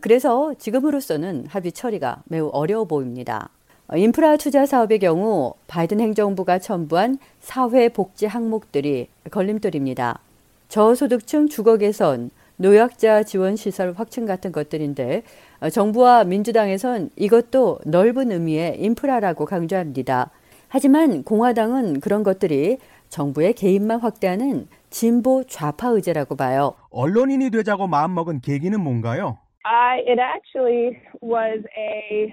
그래서 0.00 0.54
지금으로서는 0.58 1.46
합의 1.48 1.72
처리가 1.72 2.22
매우 2.26 2.48
어려워 2.52 2.84
보입니다. 2.84 3.50
인프라 3.96 4.36
투자 4.36 4.66
사업의 4.66 5.00
경우 5.00 5.54
바이든 5.66 6.00
행정부가 6.00 6.58
첨부한 6.60 7.18
사회 7.40 7.88
복지 7.88 8.26
항목들이 8.26 9.08
걸림돌입니다. 9.30 10.20
저소득층 10.68 11.48
주거 11.48 11.76
개선, 11.76 12.30
노약자 12.56 13.24
지원 13.24 13.56
시설 13.56 13.92
확충 13.96 14.26
같은 14.26 14.52
것들인데 14.52 15.22
정부와 15.68 16.24
민주당에선 16.24 17.10
이것도 17.16 17.80
넓은 17.84 18.32
의미의 18.32 18.80
인프라라고 18.80 19.44
강조합니다. 19.44 20.30
하지만 20.68 21.22
공화당은 21.24 22.00
그런 22.00 22.22
것들이 22.22 22.78
정부의 23.08 23.52
개입만 23.54 24.00
확대하는 24.00 24.68
진보 24.88 25.44
좌파 25.44 25.88
의제라고 25.88 26.36
봐요. 26.36 26.74
언론인이 26.90 27.50
되자고 27.50 27.88
마음먹은 27.88 28.40
계기는 28.40 28.80
뭔가요? 28.80 29.38
I, 29.64 29.98
it 30.08 30.18
actually 30.20 30.96
was 31.20 31.62
a 31.76 32.32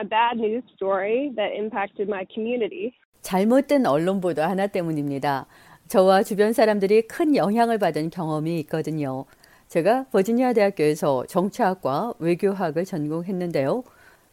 a 0.00 0.04
bad 0.04 0.38
news 0.38 0.64
story 0.74 1.32
that 1.36 1.54
impacted 1.54 2.08
my 2.08 2.24
community. 2.32 2.92
잘못된 3.22 3.86
언론 3.86 4.20
보도 4.20 4.42
하나 4.42 4.66
때문입니다. 4.66 5.46
저와 5.88 6.22
주변 6.22 6.52
사람들이 6.52 7.02
큰 7.02 7.36
영향을 7.36 7.78
받은 7.78 8.10
경험이 8.10 8.58
있거든요. 8.60 9.26
제가 9.74 10.04
버지니아 10.12 10.52
대학교에서 10.52 11.26
정치학과 11.26 12.14
외교학을 12.20 12.84
전공했는데요. 12.84 13.82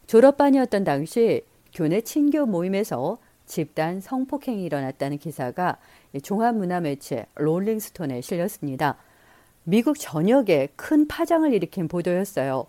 졸업반이었던 0.06 0.84
당시 0.84 1.42
교내 1.74 2.02
친교 2.02 2.46
모임에서 2.46 3.18
집단 3.48 4.02
성폭행이 4.02 4.64
일어났다는 4.64 5.18
기사가 5.18 5.80
종합문화매체 6.22 7.26
롤링스톤에 7.34 8.22
실렸습니다. 8.22 8.98
미국 9.64 9.98
전역에 9.98 10.68
큰 10.76 11.08
파장을 11.08 11.52
일으킨 11.52 11.88
보도였어요. 11.88 12.68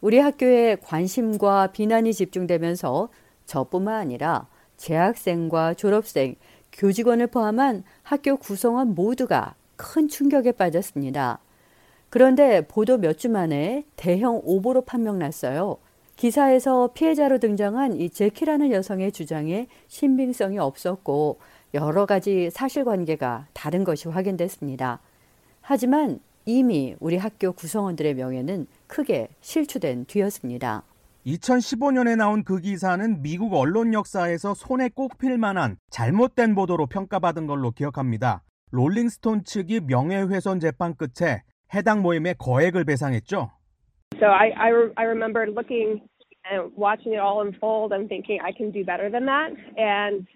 우리 0.00 0.18
학교에 0.18 0.74
관심과 0.82 1.68
비난이 1.68 2.14
집중되면서 2.14 3.10
저뿐만 3.46 3.94
아니라 3.94 4.48
재학생과 4.76 5.74
졸업생, 5.74 6.34
교직원을 6.72 7.28
포함한 7.28 7.84
학교 8.02 8.36
구성원 8.36 8.96
모두가 8.96 9.54
큰 9.76 10.08
충격에 10.08 10.50
빠졌습니다. 10.50 11.38
그런데 12.10 12.66
보도 12.66 12.98
몇 12.98 13.18
주 13.18 13.28
만에 13.28 13.84
대형 13.96 14.40
오보로 14.44 14.82
판명났어요. 14.82 15.76
기사에서 16.16 16.90
피해자로 16.94 17.38
등장한 17.38 17.94
이 18.00 18.10
제키라는 18.10 18.72
여성의 18.72 19.12
주장에 19.12 19.68
신빙성이 19.88 20.58
없었고 20.58 21.38
여러 21.74 22.06
가지 22.06 22.50
사실관계가 22.50 23.48
다른 23.52 23.84
것이 23.84 24.08
확인됐습니다. 24.08 25.00
하지만 25.60 26.20
이미 26.44 26.96
우리 26.98 27.16
학교 27.16 27.52
구성원들의 27.52 28.14
명예는 28.14 28.66
크게 28.86 29.28
실추된 29.40 30.06
뒤였습니다. 30.06 30.82
2015년에 31.26 32.16
나온 32.16 32.42
그 32.42 32.58
기사는 32.58 33.20
미국 33.20 33.52
언론 33.54 33.92
역사에서 33.92 34.54
손에 34.54 34.88
꼽힐 34.88 35.36
만한 35.36 35.76
잘못된 35.90 36.54
보도로 36.54 36.86
평가받은 36.86 37.46
걸로 37.46 37.70
기억합니다. 37.70 38.42
롤링스톤 38.70 39.44
측이 39.44 39.80
명예훼손 39.80 40.58
재판 40.60 40.94
끝에 40.94 41.42
해당 41.74 42.02
모임에 42.02 42.34
거액을 42.34 42.84
배상했죠. 42.84 43.50
So 44.18 44.26
I, 44.26 44.52
I, 44.56 44.72
I 44.96 45.04
remember 45.04 45.46
looking 45.46 46.00
and 46.50 46.72
watching 46.76 47.14
it 47.14 47.20
all 47.20 47.42
unfold 47.42 47.92
and 47.92 48.08
thinking 48.08 48.40
I 48.42 48.52
can 48.56 48.70
do 48.72 48.84
better 48.84 49.10
than 49.10 49.26
that. 49.26 49.52
And 49.76 50.26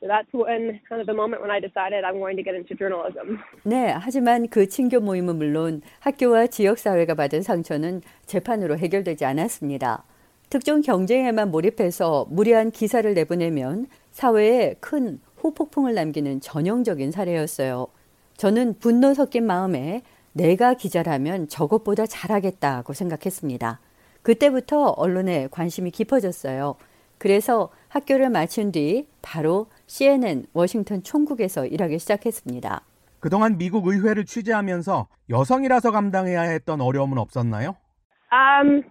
that's 0.00 0.28
when 0.32 0.80
kind 0.88 1.00
of 1.00 1.06
the 1.06 1.14
moment 1.14 1.40
when 1.40 1.50
I 1.50 1.58
decided 1.58 2.04
I'm 2.04 2.18
going 2.18 2.36
to 2.36 2.44
get 2.44 2.54
into 2.54 2.76
journalism. 2.76 3.40
네, 3.64 3.94
하지만 3.98 4.48
그 4.48 4.68
친교 4.68 5.00
모임은 5.00 5.36
물론 5.36 5.80
학교와 6.00 6.46
지역 6.48 6.78
사회가 6.78 7.14
받은 7.14 7.42
상처는 7.42 8.02
재판으로 8.26 8.76
해결되지 8.76 9.24
않았습니다. 9.24 10.04
특정 10.50 10.82
경쟁에만 10.82 11.50
몰입해서 11.50 12.26
무리한 12.30 12.70
기사를 12.70 13.12
내보내면 13.14 13.86
사회에 14.10 14.76
큰 14.80 15.20
후폭풍을 15.36 15.94
남기는 15.94 16.40
전형적인 16.40 17.10
사례였어요. 17.10 17.88
저는 18.36 18.78
분노 18.78 19.14
섞인 19.14 19.46
마음에 19.46 20.02
내가 20.34 20.74
기자라면 20.74 21.48
저것보다 21.48 22.06
잘하겠다고 22.06 22.92
생각했습니다. 22.92 23.80
그때부터 24.22 24.88
언론에 24.96 25.48
관심이 25.50 25.90
깊어졌어요. 25.90 26.76
그래서 27.18 27.70
학교를 27.88 28.30
마친 28.30 28.72
뒤 28.72 29.06
바로 29.22 29.66
CNN 29.86 30.46
워싱턴 30.52 31.02
총국에서 31.02 31.66
일하기 31.66 31.98
시작했습니다. 31.98 32.82
그동안 33.20 33.56
미국 33.56 33.86
의회를 33.86 34.24
취재하면서 34.24 35.06
여성이라서 35.30 35.92
감당해야 35.92 36.42
했던 36.42 36.80
어려움은 36.80 37.16
없었나요? 37.16 37.76
Um, 38.32 38.82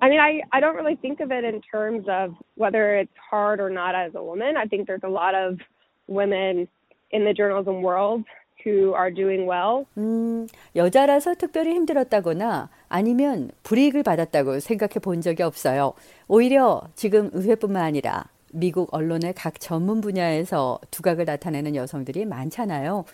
I 0.00 0.08
mean, 0.08 0.18
I, 0.18 0.40
I 0.50 0.60
don't 0.60 0.74
really 0.74 0.96
think 0.96 1.22
of 1.22 1.30
it 1.30 1.44
in 1.44 1.60
terms 1.70 2.08
of 2.08 2.34
whether 2.56 2.98
it's 2.98 3.12
hard 3.30 3.60
or 3.60 3.70
not 3.70 3.94
as 3.94 4.16
a 4.16 4.22
woman. 4.22 4.56
I 4.56 4.66
think 4.66 4.86
there's 4.88 5.04
a 5.04 5.12
lot 5.12 5.34
of 5.36 5.60
women 6.08 6.66
in 7.12 7.24
the 7.24 7.34
journalism 7.34 7.82
world 7.82 8.24
who 8.66 8.94
are 8.94 9.14
doing 9.14 9.48
well. 9.48 9.84
음, 9.96 10.48
여자라서 10.74 11.34
특별히 11.34 11.72
힘들었다거나 11.74 12.68
아니면 12.88 13.50
불이익을 13.62 14.02
받았다고 14.02 14.60
생각해 14.60 14.94
본 15.00 15.20
적이 15.20 15.44
없어요. 15.44 15.92
오히려 16.28 16.82
지금 16.94 17.30
의회뿐만 17.32 17.82
아니라 17.82 18.24
미국 18.52 18.92
언론의 18.92 19.34
각 19.34 19.60
전문 19.60 20.00
분야에서 20.00 20.80
두각을 20.90 21.24
나타내는 21.24 21.76
여성들이 21.76 22.24
많잖아요. 22.24 23.04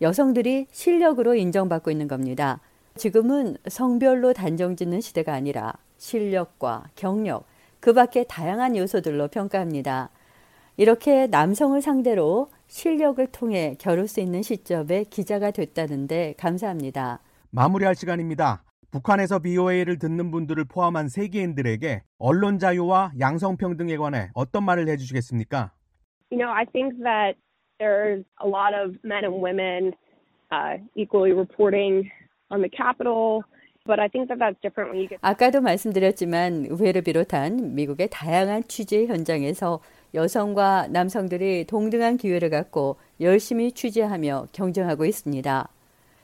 여성들이 0.00 0.66
실력으로 0.70 1.34
인정받고 1.34 1.90
있는 1.90 2.08
겁니다. 2.08 2.60
지금은 2.96 3.56
성별로 3.68 4.32
단정 4.32 4.76
짓는 4.76 5.00
시대가 5.00 5.34
아니라 5.34 5.74
실력과 5.98 6.84
경력, 6.96 7.44
그 7.80 7.92
밖에 7.92 8.24
다양한 8.24 8.76
요소들로 8.76 9.28
평가합니다. 9.28 10.10
이렇게 10.76 11.26
남성을 11.26 11.80
상대로 11.82 12.50
실력을 12.70 13.26
통해 13.32 13.74
겨룰 13.80 14.06
수 14.06 14.20
있는 14.20 14.42
시점에 14.42 15.02
기자가 15.04 15.50
됐다는데 15.50 16.34
감사합니다. 16.38 17.18
마무리할 17.50 17.96
시간입니다. 17.96 18.62
북한에서 18.92 19.40
BOA를 19.40 19.98
듣는 19.98 20.30
분들을 20.30 20.64
포함한 20.66 21.08
세계인들에게 21.08 22.02
언론 22.18 22.60
자유와 22.60 23.12
양성평등에 23.18 23.96
관해 23.96 24.30
어떤 24.34 24.64
말을 24.64 24.88
해주시겠습니까? 24.88 25.72
You 26.30 26.38
know, 26.38 26.52
I 26.52 26.64
think 26.64 27.02
that 27.02 27.36
there's 27.80 28.24
a 28.40 28.46
lot 28.46 28.72
of 28.72 28.96
men 29.02 29.24
and 29.24 29.42
women 29.42 29.92
uh, 30.52 30.78
equally 30.94 31.32
reporting 31.32 32.08
on 32.50 32.62
the 32.62 32.70
Capitol. 32.70 33.42
But 33.86 33.98
I 33.98 34.08
think 34.08 34.28
that 34.28 34.38
that's 34.38 34.60
different 34.62 34.92
when 34.92 35.00
you 35.00 35.08
get. 35.08 35.18
아까도 35.22 35.60
말씀드렸지만 35.60 36.66
의회를 36.68 37.02
비롯한 37.02 37.74
미국의 37.74 38.08
다양한 38.12 38.62
취재 38.68 39.06
현장에서 39.06 39.80
여성과 40.14 40.88
남성들이 40.88 41.66
동등한 41.66 42.16
기회를 42.16 42.50
갖고 42.50 42.96
열심히 43.20 43.72
취재하며 43.72 44.48
경쟁하고 44.52 45.04
있습니다. 45.04 45.68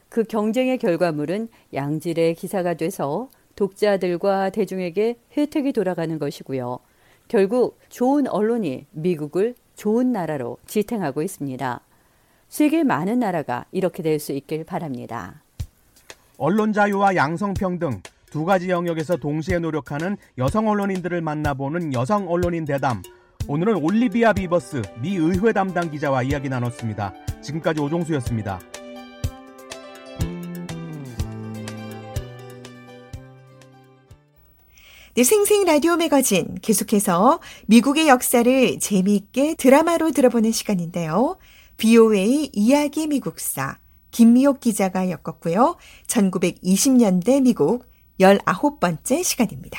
그 0.08 0.24
경쟁의 0.24 0.78
결과물은 0.78 1.48
양질의 1.74 2.34
기사가 2.34 2.74
돼서 2.74 3.28
독자들과 3.54 4.50
대중에게 4.50 5.16
혜택이 5.36 5.72
돌아가는 5.72 6.18
것이고요. 6.18 6.78
결국 7.28 7.78
좋은 7.88 8.28
언론이 8.28 8.86
미국을 8.92 9.54
좋은 9.74 10.12
나라로 10.12 10.58
지탱하고 10.66 11.22
있습니다. 11.22 11.80
세계 12.48 12.84
많은 12.84 13.18
나라가 13.18 13.64
이렇게 13.72 14.02
될 14.02 14.20
수 14.20 14.32
있길 14.32 14.64
바랍니다. 14.64 15.42
언론 16.38 16.72
자유와 16.72 17.16
양성평등 17.16 18.02
두 18.30 18.44
가지 18.44 18.68
영역에서 18.68 19.16
동시에 19.16 19.58
노력하는 19.58 20.16
여성 20.38 20.68
언론인들을 20.68 21.20
만나보는 21.20 21.94
여성 21.94 22.28
언론인 22.28 22.64
대담. 22.64 23.02
오늘은 23.48 23.76
올리비아 23.76 24.32
비버스 24.32 24.82
미 25.00 25.14
의회 25.14 25.52
담당 25.52 25.88
기자와 25.88 26.24
이야기 26.24 26.48
나눴습니다. 26.48 27.14
지금까지 27.42 27.80
오종수였습니다. 27.80 28.58
네, 35.14 35.24
생생 35.24 35.64
라디오 35.64 35.96
매거진 35.96 36.56
계속해서 36.60 37.40
미국의 37.68 38.08
역사를 38.08 38.78
재미있게 38.80 39.54
드라마로 39.54 40.10
들어보는 40.10 40.50
시간인데요. 40.50 41.38
BOA 41.76 42.50
이야기 42.52 43.06
미국사 43.06 43.78
김미옥 44.10 44.58
기자가 44.60 45.08
엮었고요. 45.08 45.76
1920년대 46.08 47.42
미국 47.42 47.86
19번째 48.18 49.22
시간입니다. 49.22 49.78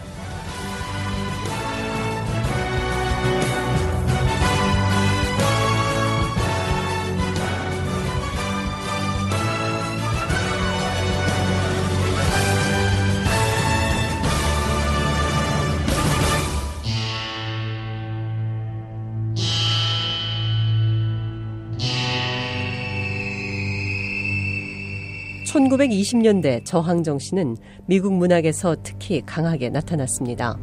(1920년대) 25.51 26.63
저항 26.63 27.03
정신은 27.03 27.57
미국 27.85 28.13
문학에서 28.13 28.77
특히 28.83 29.21
강하게 29.25 29.69
나타났습니다. 29.69 30.57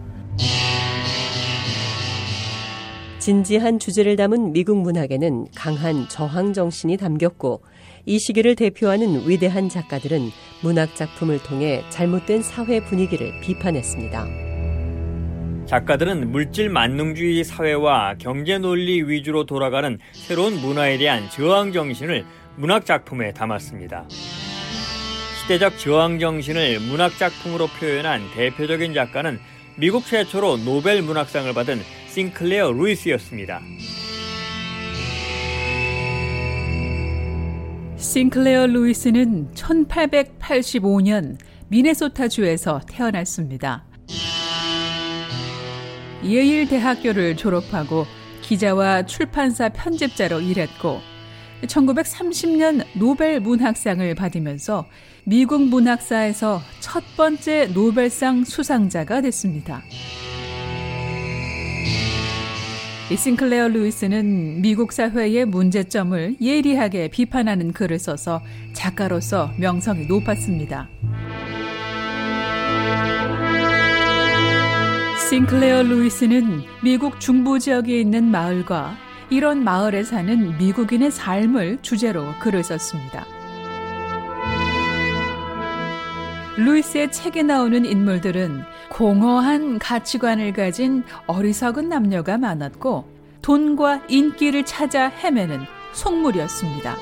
진지한 3.18 3.78
주제를 3.78 4.16
담은 4.16 4.52
미국 4.52 4.80
문학에는 4.80 5.48
강한 5.54 6.08
저항 6.08 6.54
정신이 6.54 6.96
담겼고 6.96 7.62
이 8.06 8.18
시기를 8.18 8.54
대표하는 8.54 9.28
위대한 9.28 9.68
작가들은 9.68 10.30
문학 10.62 10.96
작품을 10.96 11.42
통해 11.42 11.84
잘못된 11.90 12.42
사회 12.42 12.82
분위기를 12.82 13.38
비판했습니다. 13.42 14.26
작가들은 15.66 16.32
물질 16.32 16.70
만능주의 16.70 17.44
사회와 17.44 18.14
경제 18.18 18.56
논리 18.56 19.02
위주로 19.02 19.44
돌아가는 19.44 19.98
새로운 20.12 20.58
문화에 20.62 20.96
대한 20.96 21.28
저항 21.28 21.72
정신을 21.72 22.24
문학 22.56 22.86
작품에 22.86 23.34
담았습니다. 23.34 24.06
시대적 25.48 25.78
저항 25.78 26.18
정신을 26.18 26.78
문학 26.80 27.16
작품으로 27.16 27.68
표현한 27.68 28.20
대표적인 28.34 28.92
작가는 28.92 29.40
미국 29.78 30.04
최초로 30.04 30.58
노벨 30.58 31.00
문학상을 31.00 31.50
받은 31.54 31.80
싱클레어 32.08 32.72
루이스였습니다. 32.72 33.62
싱클레어 37.96 38.66
루이스는 38.66 39.54
1885년 39.54 41.38
미네소타주에서 41.68 42.82
태어났습니다. 42.86 43.86
예일 46.24 46.68
대학교를 46.68 47.38
졸업하고 47.38 48.04
기자와 48.42 49.06
출판사 49.06 49.70
편집자로 49.70 50.42
일했고 50.42 51.00
1930년 51.62 52.84
노벨 52.94 53.40
문학상을 53.40 54.14
받으면서 54.14 54.86
미국 55.24 55.62
문학사에서 55.62 56.60
첫 56.80 57.02
번째 57.16 57.66
노벨상 57.74 58.44
수상자가 58.44 59.20
됐습니다. 59.20 59.82
이 63.10 63.16
싱클레어 63.16 63.68
루이스는 63.68 64.60
미국 64.60 64.92
사회의 64.92 65.46
문제점을 65.46 66.36
예리하게 66.40 67.08
비판하는 67.08 67.72
글을 67.72 67.98
써서 67.98 68.42
작가로서 68.74 69.50
명성이 69.58 70.06
높았습니다. 70.06 70.88
싱클레어 75.30 75.84
루이스는 75.84 76.62
미국 76.82 77.18
중부 77.18 77.58
지역에 77.58 78.00
있는 78.00 78.24
마을과 78.24 79.07
이런 79.30 79.62
마을에 79.62 80.04
사는 80.04 80.56
미국인의 80.58 81.10
삶을 81.10 81.78
주제로 81.82 82.24
글을 82.40 82.62
썼습니다. 82.62 83.26
루이스의 86.56 87.12
책에 87.12 87.42
나오는 87.42 87.84
인물들은 87.84 88.62
공허한 88.88 89.78
가치관을 89.78 90.52
가진 90.54 91.04
어리석은 91.26 91.88
남녀가 91.88 92.36
많았고 92.38 93.04
돈과 93.42 94.02
인기를 94.08 94.64
찾아 94.64 95.08
헤매는 95.08 95.60
속물이었습니다. 95.92 96.96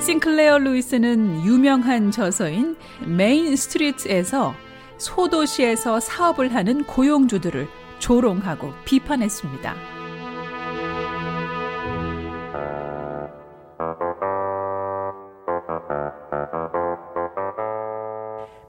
싱클레어 0.00 0.58
루이스는 0.58 1.44
유명한 1.44 2.10
저서인 2.10 2.76
메인 3.06 3.56
스트리트에서 3.56 4.54
소도시에서 4.98 5.98
사업을 5.98 6.54
하는 6.54 6.84
고용주들을 6.84 7.66
조롱하고 7.98 8.72
비판했습니다. 8.84 9.74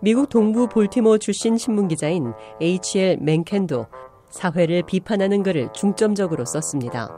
미국 0.02 0.30
동부 0.30 0.68
볼티모어 0.68 1.18
출신 1.18 1.58
신문 1.58 1.88
기자인 1.88 2.34
H.L. 2.62 3.18
맨켄도 3.22 3.88
사회를 4.30 4.84
비판하는 4.84 5.42
글을 5.42 5.70
중점적으로 5.74 6.46
썼습니다. 6.46 7.10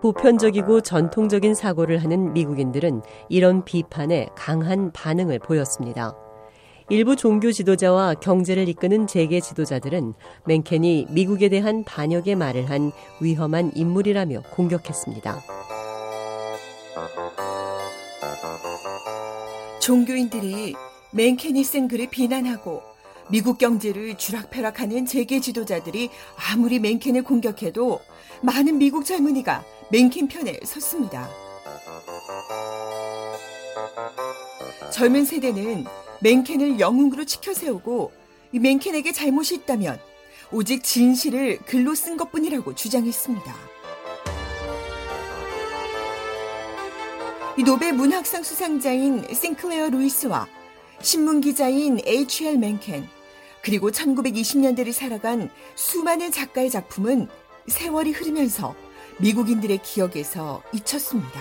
보편적이고 0.00 0.82
전통적인 0.82 1.54
사고를 1.54 2.02
하는 2.04 2.32
미국인들은 2.32 3.02
이런 3.28 3.64
비판에 3.64 4.28
강한 4.36 4.92
반응을 4.92 5.40
보였습니다. 5.40 6.14
일부 6.90 7.16
종교 7.16 7.52
지도자와 7.52 8.14
경제를 8.14 8.66
이끄는 8.70 9.06
재계 9.06 9.40
지도자들은 9.40 10.14
맨켄이 10.46 11.08
미국에 11.10 11.50
대한 11.50 11.84
반역의 11.84 12.34
말을 12.34 12.70
한 12.70 12.92
위험한 13.20 13.72
인물이라며 13.74 14.44
공격했습니다. 14.54 15.42
종교인들이 19.82 20.74
맨켄이 21.12 21.62
쓴 21.62 21.88
글을 21.88 22.08
비난하고 22.08 22.82
미국 23.30 23.58
경제를 23.58 24.16
주락펴락하는 24.16 25.04
재계 25.04 25.40
지도자들이 25.40 26.08
아무리 26.50 26.78
맨켄을 26.78 27.22
공격해도 27.22 28.00
많은 28.40 28.78
미국 28.78 29.04
젊은이가 29.04 29.62
맨켄 29.92 30.28
편에 30.28 30.58
섰습니다. 30.64 31.28
젊은 34.90 35.26
세대는 35.26 35.84
맨켄을 36.20 36.80
영웅으로 36.80 37.24
치켜세우고 37.24 38.12
이 38.52 38.58
맨켄에게 38.58 39.12
잘못이 39.12 39.54
있다면 39.56 40.00
오직 40.50 40.82
진실을 40.82 41.58
글로 41.66 41.94
쓴 41.94 42.16
것뿐이라고 42.16 42.74
주장했습니다. 42.74 43.54
이 47.58 47.62
노벨 47.64 47.92
문학상 47.92 48.42
수상자인 48.42 49.26
싱클레어 49.32 49.90
루이스와 49.90 50.46
신문 51.02 51.40
기자인 51.40 52.00
H.L. 52.06 52.56
맨켄 52.58 53.08
그리고 53.62 53.90
1920년대를 53.90 54.92
살아간 54.92 55.50
수많은 55.74 56.30
작가의 56.30 56.70
작품은 56.70 57.28
세월이 57.66 58.12
흐르면서 58.12 58.74
미국인들의 59.18 59.80
기억에서 59.82 60.62
잊혔습니다. 60.72 61.40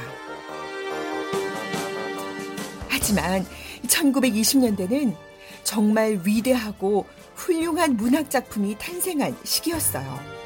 하지만 2.89 3.45
1920년대는 3.87 5.15
정말 5.63 6.19
위대하고 6.23 7.05
훌륭한 7.35 7.97
문학 7.97 8.29
작품이 8.29 8.75
탄생한 8.77 9.35
시기였어요. 9.43 10.37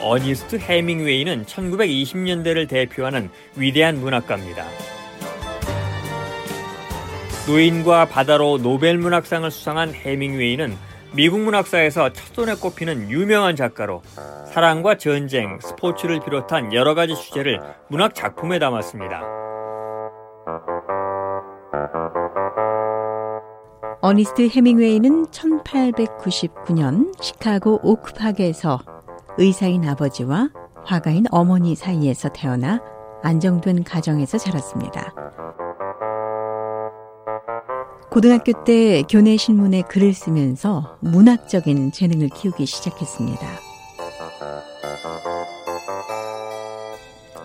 어니스트 0.00 0.56
해밍웨이는 0.56 1.46
1920년대를 1.46 2.68
대표하는 2.68 3.28
위대한 3.56 3.98
문학가입니다. 4.00 4.64
노인과 7.48 8.06
바다로 8.06 8.58
노벨 8.58 8.98
문학상을 8.98 9.50
수상한 9.50 9.92
해밍웨이는 9.94 10.76
미국 11.16 11.40
문학사에서 11.40 12.12
첫손에 12.12 12.56
꼽히는 12.56 13.10
유명한 13.10 13.56
작가로 13.56 14.02
사랑과 14.52 14.98
전쟁, 14.98 15.58
스포츠를 15.62 16.20
비롯한 16.20 16.74
여러 16.74 16.94
가지 16.94 17.14
주제를 17.14 17.58
문학 17.88 18.14
작품에 18.14 18.58
담았습니다. 18.58 19.22
어니스트 24.02 24.48
해밍웨이는 24.48 25.28
1899년 25.28 27.10
시카고 27.22 27.80
오크파크에서 27.82 28.78
의사인 29.38 29.88
아버지와 29.88 30.50
화가인 30.84 31.24
어머니 31.30 31.74
사이에서 31.74 32.28
태어나 32.28 32.82
안정된 33.22 33.84
가정에서 33.84 34.36
자랐습니다. 34.36 35.14
고등학교 38.16 38.64
때 38.64 39.02
교내 39.02 39.36
신문에 39.36 39.82
글을 39.82 40.14
쓰면서 40.14 40.96
문학적인 41.00 41.92
재능을 41.92 42.30
키우기 42.30 42.64
시작했습니다. 42.64 43.46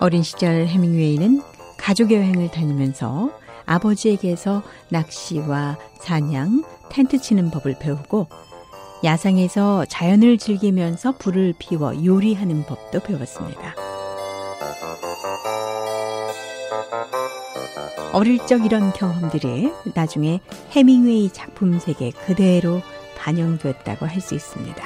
어린 0.00 0.22
시절 0.22 0.66
해밍웨이는 0.68 1.42
가족 1.76 2.10
여행을 2.10 2.50
다니면서 2.50 3.32
아버지에게서 3.66 4.62
낚시와 4.88 5.76
사냥, 6.00 6.64
텐트 6.88 7.20
치는 7.20 7.50
법을 7.50 7.76
배우고 7.78 8.28
야상에서 9.04 9.84
자연을 9.84 10.38
즐기면서 10.38 11.12
불을 11.18 11.52
피워 11.58 12.02
요리하는 12.02 12.64
법도 12.64 13.00
배웠습니다. 13.00 13.74
어릴 18.12 18.38
적 18.46 18.64
이런 18.64 18.92
경험들이 18.92 19.72
나중에 19.94 20.40
해밍웨이 20.72 21.30
작품 21.32 21.78
세계 21.78 22.10
그대로 22.10 22.82
반영됐다고 23.16 24.06
할 24.06 24.20
수 24.20 24.34
있습니다. 24.34 24.84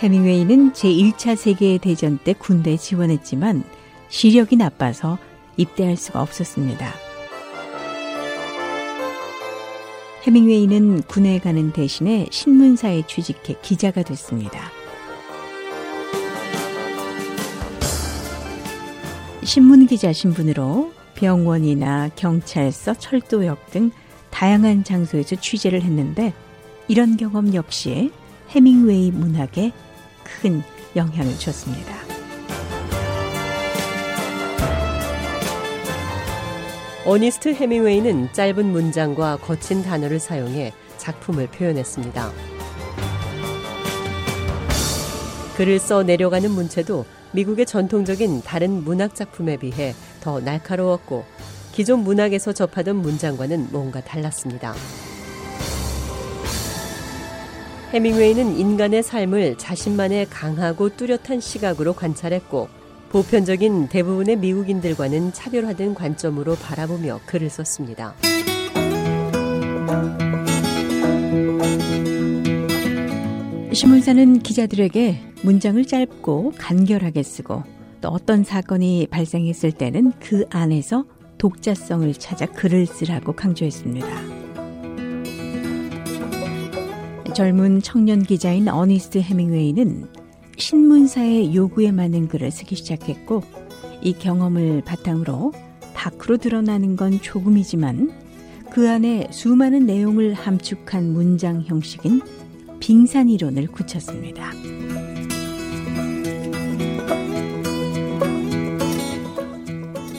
해밍웨이는 0.00 0.72
제1차 0.72 1.36
세계대전 1.36 2.18
때 2.18 2.32
군대에 2.34 2.76
지원했지만 2.76 3.64
시력이 4.08 4.56
나빠서 4.56 5.18
입대할 5.56 5.96
수가 5.96 6.20
없었습니다. 6.22 6.92
해밍웨이는 10.24 11.02
군에 11.02 11.38
가는 11.38 11.72
대신에 11.72 12.26
신문사에 12.30 13.06
취직해 13.06 13.54
기자가 13.62 14.02
됐습니다. 14.02 14.75
신문기자 19.46 20.12
신분으로 20.12 20.92
병원이나 21.14 22.10
경찰서, 22.16 22.94
철도역 22.94 23.70
등 23.70 23.92
다양한 24.30 24.82
장소에서 24.82 25.36
취재를 25.36 25.82
했는데 25.82 26.34
이런 26.88 27.16
경험 27.16 27.54
역시 27.54 28.10
해밍웨이 28.50 29.12
문학에 29.12 29.70
큰 30.24 30.62
영향을 30.96 31.38
줬습니다. 31.38 31.94
어니스트 37.04 37.54
해밍웨이는 37.54 38.32
짧은 38.32 38.66
문장과 38.66 39.36
거친 39.36 39.84
단어를 39.84 40.18
사용해 40.18 40.72
작품을 40.96 41.46
표현했습니다. 41.46 42.32
글을 45.56 45.78
써 45.78 46.02
내려가는 46.02 46.50
문체도 46.50 47.06
미국의 47.32 47.66
전통적인 47.66 48.42
다른 48.42 48.84
문학 48.84 49.14
작품에 49.14 49.56
비해 49.56 49.94
더 50.20 50.40
날카로웠고 50.40 51.24
기존 51.72 52.00
문학에서 52.00 52.52
접하던 52.52 52.96
문장과는 52.96 53.68
뭔가 53.70 54.00
달랐습니다. 54.00 54.74
해밍웨이는 57.92 58.58
인간의 58.58 59.02
삶을 59.02 59.58
자신만의 59.58 60.26
강하고 60.30 60.96
뚜렷한 60.96 61.40
시각으로 61.40 61.92
관찰했고 61.92 62.68
보편적인 63.10 63.88
대부분의 63.88 64.36
미국인들과는 64.36 65.32
차별화된 65.32 65.94
관점으로 65.94 66.56
바라보며 66.56 67.20
글을 67.26 67.48
썼습니다. 67.48 68.14
신문사는 73.72 74.40
기자들에게 74.40 75.25
문장을 75.42 75.84
짧고 75.84 76.54
간결하게 76.56 77.22
쓰고 77.22 77.62
또 78.00 78.08
어떤 78.08 78.44
사건이 78.44 79.08
발생했을 79.10 79.72
때는 79.72 80.12
그 80.20 80.44
안에서 80.50 81.04
독자성을 81.38 82.12
찾아 82.14 82.46
글을 82.46 82.86
쓰라고 82.86 83.32
강조했습니다. 83.32 84.06
젊은 87.34 87.82
청년 87.82 88.22
기자인 88.22 88.68
어니스트 88.68 89.18
해밍웨이는 89.18 90.06
신문사의 90.56 91.54
요구에 91.54 91.92
맞는 91.92 92.28
글을 92.28 92.50
쓰기 92.50 92.76
시작했고 92.76 93.42
이 94.00 94.14
경험을 94.14 94.82
바탕으로 94.86 95.52
밖으로 95.92 96.38
드러나는 96.38 96.96
건 96.96 97.20
조금이지만 97.20 98.12
그 98.70 98.88
안에 98.88 99.28
수많은 99.30 99.84
내용을 99.84 100.32
함축한 100.32 101.12
문장 101.12 101.62
형식인 101.62 102.22
빙산 102.80 103.28
이론을 103.28 103.66
굳혔습니다. 103.68 104.52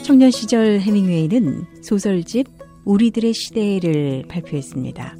청년 0.07 0.31
시절 0.31 0.79
해밍웨이는 0.79 1.65
소설집 1.81 2.47
우리들의 2.85 3.33
시대를 3.33 4.23
발표했습니다. 4.29 5.17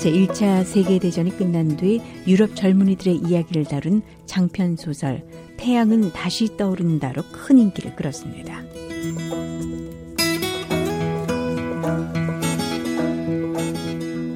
제1차 0.00 0.64
세계대전이 0.64 1.36
끝난 1.36 1.76
뒤 1.76 2.00
유럽 2.26 2.56
젊은이들의 2.56 3.16
이야기를 3.16 3.66
다룬 3.66 4.00
장편 4.24 4.76
소설 4.76 5.26
태양은 5.58 6.12
다시 6.12 6.56
떠오른다로 6.56 7.22
큰 7.32 7.58
인기를 7.58 7.96
끌었습니다. 7.96 8.62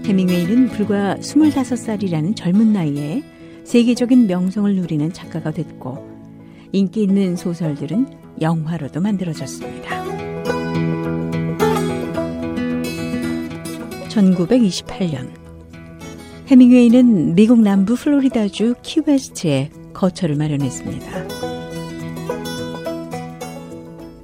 해밍웨이는 0.04 0.68
불과 0.68 1.16
25살이라는 1.16 2.36
젊은 2.36 2.74
나이에 2.74 3.22
세계적인 3.64 4.26
명성을 4.26 4.76
누리는 4.76 5.14
작가가 5.14 5.50
됐고 5.50 6.06
인기 6.72 7.04
있는 7.04 7.36
소설들은 7.36 8.25
영화로도 8.40 9.00
만들어졌습니다. 9.00 10.04
1928년 14.08 15.30
해밍웨이는 16.46 17.34
미국 17.34 17.60
남부 17.60 17.96
플로리다주 17.96 18.76
키웨스트에 18.82 19.70
거처를 19.92 20.36
마련했습니다. 20.36 21.26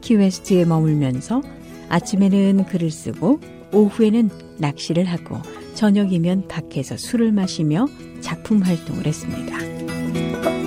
키웨스트에 0.01 0.65
머물면서 0.65 1.43
아침에는 1.89 2.65
글을 2.67 2.91
쓰고 2.91 3.41
오후에는 3.73 4.31
낚시를 4.59 5.05
하고 5.05 5.39
저녁이면 5.75 6.49
밖에서 6.49 6.97
술을 6.97 7.33
마시며 7.33 7.87
작품 8.21 8.63
활동을 8.63 9.07
했습니다. 9.07 10.62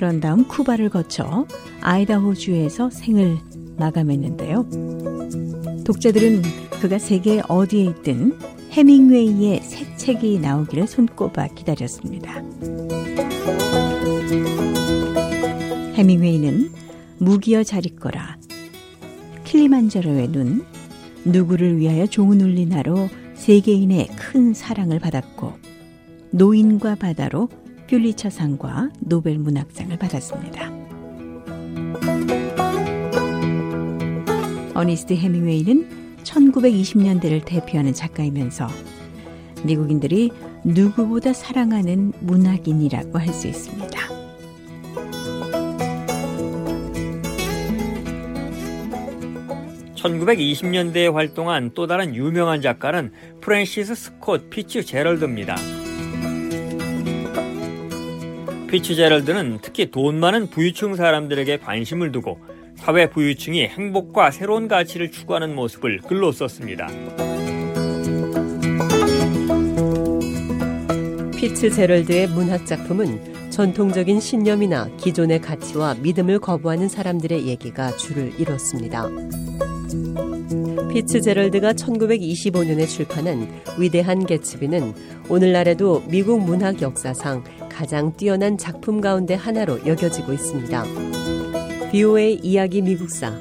그런 0.00 0.18
다음 0.18 0.48
쿠바를 0.48 0.88
거쳐 0.88 1.46
아이다호주에서 1.82 2.88
생을 2.88 3.36
마감했는데요. 3.76 4.64
독자들은 5.84 6.40
그가 6.80 6.98
세계 6.98 7.42
어디에 7.46 7.84
있든 7.84 8.38
해밍웨이의 8.70 9.60
새 9.60 9.96
책이 9.96 10.38
나오기를 10.38 10.86
손꼽아 10.86 11.48
기다렸습니다. 11.48 12.42
해밍웨이는 15.96 16.70
무기여 17.18 17.62
잘 17.62 17.84
있거라, 17.84 18.38
킬리만자로의 19.44 20.28
눈, 20.28 20.64
누구를 21.26 21.76
위하여 21.76 22.06
종은 22.06 22.40
울리나로 22.40 23.10
세계인의 23.34 24.08
큰 24.16 24.54
사랑을 24.54 24.98
받았고 24.98 25.52
노인과 26.30 26.94
바다로 26.94 27.50
퓰리처상과 27.90 28.90
노벨 29.00 29.38
문학상을 29.38 29.96
받았습니다. 29.98 30.70
어니스트 34.74 35.14
해밍웨이는 35.14 36.16
1920년대를 36.22 37.44
대표하는 37.44 37.92
작가이면서 37.92 38.68
미국인들이 39.64 40.30
누구보다 40.64 41.32
사랑하는 41.32 42.12
문학인이라고 42.20 43.18
할 43.18 43.34
수 43.34 43.48
있습니다. 43.48 43.90
(1920년대에) 49.96 51.12
활동한 51.12 51.72
또 51.74 51.86
다른 51.86 52.14
유명한 52.14 52.62
작가는 52.62 53.12
프랜시스 53.40 53.94
스콧 53.94 54.48
피츠 54.48 54.84
제럴드입니다. 54.84 55.79
피츠 58.70 58.94
제럴드는 58.94 59.58
특히 59.62 59.90
돈 59.90 60.20
많은 60.20 60.48
부유층 60.48 60.94
사람들에게 60.94 61.58
관심을 61.58 62.12
두고 62.12 62.38
사회 62.76 63.10
부유층이 63.10 63.66
행복과 63.66 64.30
새로운 64.30 64.68
가치를 64.68 65.10
추구하는 65.10 65.56
모습을 65.56 65.98
글로 65.98 66.30
썼습니다. 66.30 66.86
피츠 71.36 71.70
제럴드의 71.70 72.28
문학 72.28 72.64
작품은 72.64 73.50
전통적인 73.50 74.20
신념이나 74.20 74.88
기존의 74.98 75.40
가치와 75.40 75.94
믿음을 75.94 76.38
거부하는 76.38 76.88
사람들의 76.88 77.46
얘기가 77.46 77.96
줄을 77.96 78.32
이뤘습니다. 78.38 79.08
피츠 80.92 81.22
제럴드가 81.22 81.72
1925년에 81.72 82.88
출판한 82.88 83.48
위대한 83.78 84.26
개츠비는 84.26 84.94
오늘날에도 85.28 86.04
미국 86.08 86.40
문학 86.40 86.80
역사상 86.80 87.42
가장 87.80 88.14
뛰어난 88.14 88.58
작품 88.58 89.00
가운데 89.00 89.32
하나로 89.32 89.86
여겨지고 89.86 90.34
있습니다. 90.34 90.84
BOA 91.90 92.38
이야기 92.42 92.82
미국사 92.82 93.32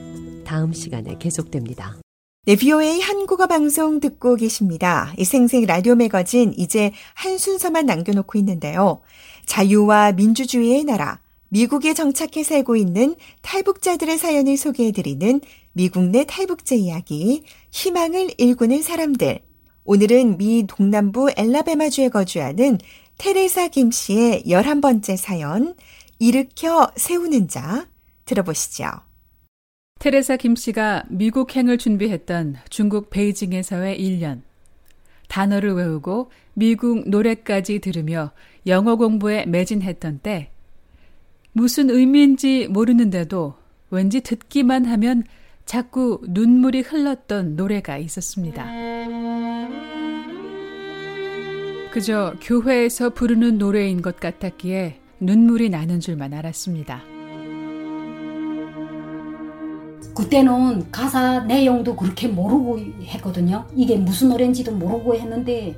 다음 0.45 0.71
시간에 0.71 1.17
계속됩니다. 1.19 1.97
네, 2.45 2.55
BOA 2.55 3.01
한국어 3.01 3.47
방송 3.47 3.99
듣고 3.99 4.37
계십니다. 4.37 5.13
이 5.17 5.25
생생 5.25 5.65
라디오 5.65 5.95
매거진 5.95 6.53
이제 6.55 6.93
한 7.15 7.37
순서만 7.37 7.85
남겨놓고 7.85 8.37
있는데요. 8.37 9.01
자유와 9.45 10.13
민주주의의 10.13 10.85
나라, 10.85 11.19
미국에 11.49 11.93
정착해 11.93 12.41
살고 12.41 12.77
있는 12.77 13.17
탈북자들의 13.41 14.17
사연을 14.17 14.55
소개해드리는 14.55 15.41
미국 15.73 16.05
내 16.05 16.23
탈북자 16.25 16.75
이야기, 16.75 17.43
희망을 17.71 18.29
일구는 18.37 18.83
사람들. 18.83 19.41
오늘은 19.83 20.37
미 20.37 20.65
동남부 20.65 21.31
엘라베마주에 21.35 22.07
거주하는 22.07 22.77
테레사 23.19 23.67
김 23.67 23.91
씨의 23.91 24.43
11번째 24.47 25.17
사연, 25.17 25.75
일으켜 26.19 26.89
세우는 26.95 27.49
자, 27.49 27.85
들어보시죠. 28.23 28.85
테레사 29.99 30.37
김 30.37 30.55
씨가 30.55 31.03
미국행을 31.09 31.77
준비했던 31.77 32.55
중국 32.69 33.09
베이징에서의 33.09 33.99
1년. 33.99 34.41
단어를 35.27 35.73
외우고 35.73 36.31
미국 36.53 37.09
노래까지 37.09 37.79
들으며 37.79 38.31
영어 38.67 38.95
공부에 38.95 39.45
매진했던 39.45 40.19
때, 40.23 40.49
무슨 41.51 41.89
의미인지 41.89 42.69
모르는데도 42.69 43.53
왠지 43.89 44.21
듣기만 44.21 44.85
하면 44.85 45.25
자꾸 45.65 46.21
눈물이 46.25 46.79
흘렀던 46.83 47.57
노래가 47.57 47.97
있었습니다. 47.97 48.65
그저 51.91 52.35
교회에서 52.41 53.09
부르는 53.09 53.57
노래인 53.57 54.01
것 54.03 54.19
같았기에 54.19 54.99
눈물이 55.19 55.69
나는 55.69 55.99
줄만 55.99 56.33
알았습니다. 56.33 57.01
그때는 60.15 60.91
가사 60.91 61.39
내용도 61.41 61.95
그렇게 61.95 62.27
모르고 62.27 62.77
했거든요. 63.05 63.65
이게 63.75 63.97
무슨 63.97 64.29
노래인지도 64.29 64.71
모르고 64.73 65.15
했는데, 65.15 65.75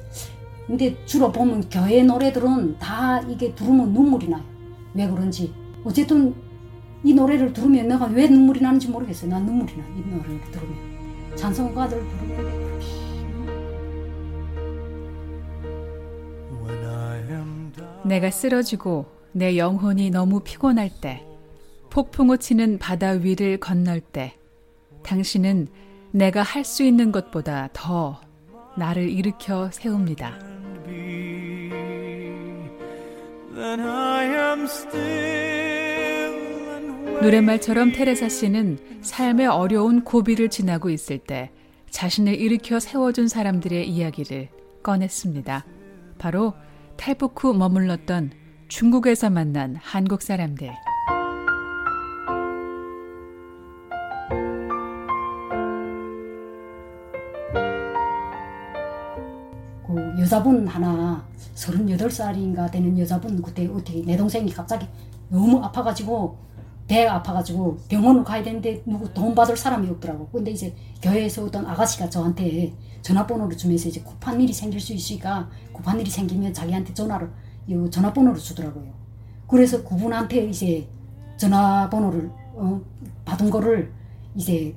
근데 0.67 0.95
주로 1.05 1.31
보면 1.31 1.69
교회 1.69 2.03
노래들은 2.03 2.77
다 2.77 3.21
이게 3.21 3.53
들으면 3.55 3.93
눈물이 3.93 4.27
나요. 4.27 4.43
왜 4.93 5.07
그런지. 5.07 5.53
어쨌든 5.85 6.33
이 7.03 7.13
노래를 7.13 7.53
들으면 7.53 7.87
내가 7.87 8.05
왜 8.07 8.27
눈물이 8.27 8.61
나는지 8.61 8.89
모르겠어요. 8.89 9.29
난 9.29 9.45
눈물이 9.45 9.77
나. 9.77 9.83
이 9.95 10.01
노래를 10.09 10.41
들으면. 10.51 11.35
찬송가들 11.35 11.99
부르면 11.99 12.70
내가 18.05 18.31
쓰러지고 18.31 19.05
내 19.31 19.57
영혼이 19.57 20.09
너무 20.09 20.41
피곤할 20.41 20.89
때, 21.01 21.25
폭풍우 21.89 22.37
치는 22.37 22.79
바다 22.79 23.11
위를 23.11 23.59
건널 23.59 24.01
때, 24.01 24.37
당신은 25.03 25.67
내가 26.11 26.41
할 26.41 26.65
수 26.65 26.83
있는 26.83 27.11
것보다 27.11 27.69
더 27.73 28.19
나를 28.77 29.09
일으켜 29.09 29.69
세웁니다. 29.71 30.39
노랫말처럼 37.21 37.91
테레사 37.91 38.29
씨는 38.29 38.79
삶의 39.01 39.47
어려운 39.47 40.03
고비를 40.03 40.49
지나고 40.49 40.89
있을 40.89 41.19
때 41.19 41.51
자신을 41.89 42.35
일으켜 42.35 42.79
세워준 42.79 43.27
사람들의 43.27 43.87
이야기를 43.87 44.49
꺼냈습니다. 44.81 45.65
바로 46.17 46.53
탈북 47.01 47.43
후 47.43 47.51
머물렀던 47.55 48.29
중국에서 48.67 49.31
만난 49.31 49.75
한국 49.75 50.21
사람들. 50.21 50.71
그 59.87 60.21
여자분 60.21 60.67
하나 60.67 61.25
38살인가 61.55 62.69
되는 62.69 62.99
여자분 62.99 63.41
그때 63.41 63.65
어떻게 63.65 64.03
내 64.05 64.15
동생이 64.15 64.53
갑자기 64.53 64.85
너무 65.27 65.57
아파가지고 65.57 66.37
배가 66.91 67.15
아파가지고 67.15 67.77
병원을 67.87 68.25
가야 68.25 68.43
되는데 68.43 68.83
누구 68.85 69.13
돈 69.13 69.33
받을 69.33 69.55
사람이 69.55 69.89
없더라고. 69.91 70.27
근데 70.27 70.51
이제 70.51 70.75
교회에서 71.01 71.45
어떤 71.45 71.65
아가씨가 71.65 72.09
저한테 72.09 72.73
전화번호를 73.01 73.55
주면서 73.55 73.87
이제 73.87 74.01
급한 74.01 74.41
일이 74.41 74.51
생길 74.51 74.81
수 74.81 74.91
있으니까 74.93 75.49
급한 75.73 75.97
일이 76.01 76.09
생기면 76.09 76.53
자기한테 76.53 76.93
전화를 76.93 77.31
이 77.67 77.89
전화번호를 77.89 78.37
주더라고요. 78.37 78.91
그래서 79.47 79.81
그분한테 79.85 80.49
이제 80.49 80.85
전화번호를 81.37 82.29
어, 82.55 82.81
받은 83.23 83.49
거를 83.49 83.93
이제 84.35 84.75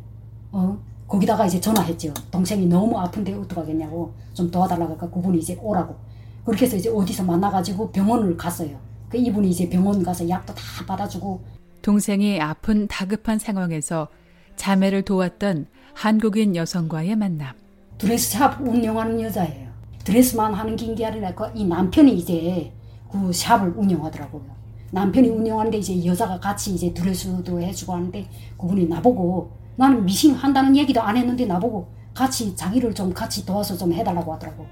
어, 0.53 0.79
거기다가 1.09 1.47
이제 1.47 1.61
전화했죠. 1.61 2.15
동생이 2.31 2.67
너무 2.67 2.97
아픈데 2.97 3.35
어떡하겠냐고 3.35 4.15
좀 4.35 4.53
도와달라고 4.53 4.93
하니까 4.93 5.11
그분이 5.11 5.39
이제 5.39 5.59
오라고. 5.61 5.97
그렇게 6.45 6.67
해서 6.67 6.77
이제 6.77 6.89
어디서 6.89 7.25
만나가지고 7.25 7.91
병원을 7.91 8.37
갔어요. 8.37 8.79
그 9.09 9.17
이분이 9.17 9.51
이제 9.51 9.69
병원 9.69 10.01
가서 10.03 10.29
약도 10.29 10.55
다 10.55 10.63
받아주고 10.87 11.54
동생이 11.85 12.41
아픈 12.41 12.89
다급한 12.89 13.39
상황에서 13.39 14.09
자매를 14.57 15.03
도왔던 15.03 15.67
한국인 15.93 16.57
여성과의 16.57 17.15
만남. 17.15 17.55
드레스샵 17.99 18.63
운영하는 18.63 19.21
여자예요. 19.21 19.69
드레스만 20.03 20.55
하는 20.55 20.77
게 20.77 21.05
아니라 21.05 21.35
그이 21.35 21.67
남편이 21.67 22.17
이제 22.17 22.73
그 23.13 23.31
샵을 23.31 23.75
운영하더라고요. 23.77 24.47
남편이 24.93 25.29
운영하는데 25.29 25.77
이제 25.77 26.07
여자가 26.07 26.41
같이 26.41 26.73
이제 26.73 26.95
드레스도 26.95 27.61
해주고 27.61 27.93
하는데 27.93 28.31
그분이 28.57 28.87
나보고 28.87 29.53
나는 29.77 30.07
미싱 30.07 30.33
한다는 30.33 30.75
얘기도 30.75 31.03
안 31.03 31.19
했는데 31.19 31.45
나보고 31.45 31.93
같이 32.15 32.57
자기를 32.57 32.95
좀 32.95 33.13
같이 33.13 33.45
도와서 33.45 33.77
좀 33.77 33.93
해달라고 33.93 34.33
하더라고. 34.33 34.65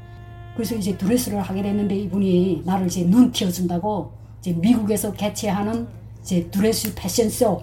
그래서 0.54 0.74
이제 0.76 0.96
드레스를 0.96 1.42
하게 1.42 1.60
됐는데 1.60 1.94
이분이 1.94 2.62
나를 2.64 2.86
이제 2.86 3.04
눈 3.04 3.30
띄워준다고 3.30 4.12
이제 4.40 4.54
미국에서 4.54 5.12
개최하는 5.12 6.00
이제 6.22 6.48
드레스 6.50 6.94
패션쇼 6.94 7.62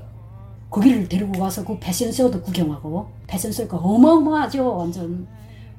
거기를 0.70 1.08
데리고 1.08 1.40
가서 1.40 1.64
그 1.66 1.78
패션쇼도 1.80 2.42
구경하고 2.42 3.08
패션쇼가 3.28 3.78
어마어마하죠 3.78 4.78
완전 4.78 5.28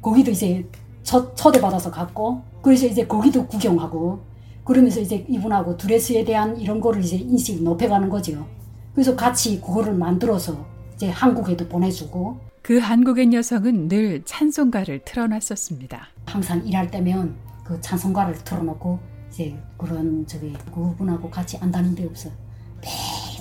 거기도 0.02 0.30
이제 0.30 0.66
첫, 1.02 1.36
초대받아서 1.36 1.90
갔고 1.90 2.42
그래서 2.62 2.86
이제 2.86 3.06
거기도 3.06 3.46
구경하고 3.46 4.20
그러면서 4.64 5.00
이제 5.00 5.24
이분하고 5.28 5.76
드레스에 5.76 6.24
대한 6.24 6.58
이런 6.58 6.80
거를 6.80 7.02
이제 7.02 7.16
인식 7.16 7.62
높여가는 7.62 8.08
거죠 8.08 8.46
그래서 8.94 9.14
같이 9.14 9.60
그거를 9.60 9.94
만들어서 9.94 10.66
이제 10.94 11.08
한국에도 11.08 11.68
보내주고 11.68 12.50
그 12.62 12.78
한국인 12.78 13.32
여성은 13.32 13.88
늘 13.88 14.22
찬송가를 14.24 15.00
틀어놨었습니다. 15.04 16.08
항상 16.26 16.66
일할 16.66 16.90
때면 16.90 17.34
그 17.64 17.80
찬송가를 17.80 18.34
틀어놓고 18.44 18.98
이제 19.30 19.56
그런 19.78 20.26
저기 20.26 20.52
그분하고 20.74 21.30
같이 21.30 21.56
안다는 21.56 21.94
데 21.94 22.04
없어. 22.04 22.30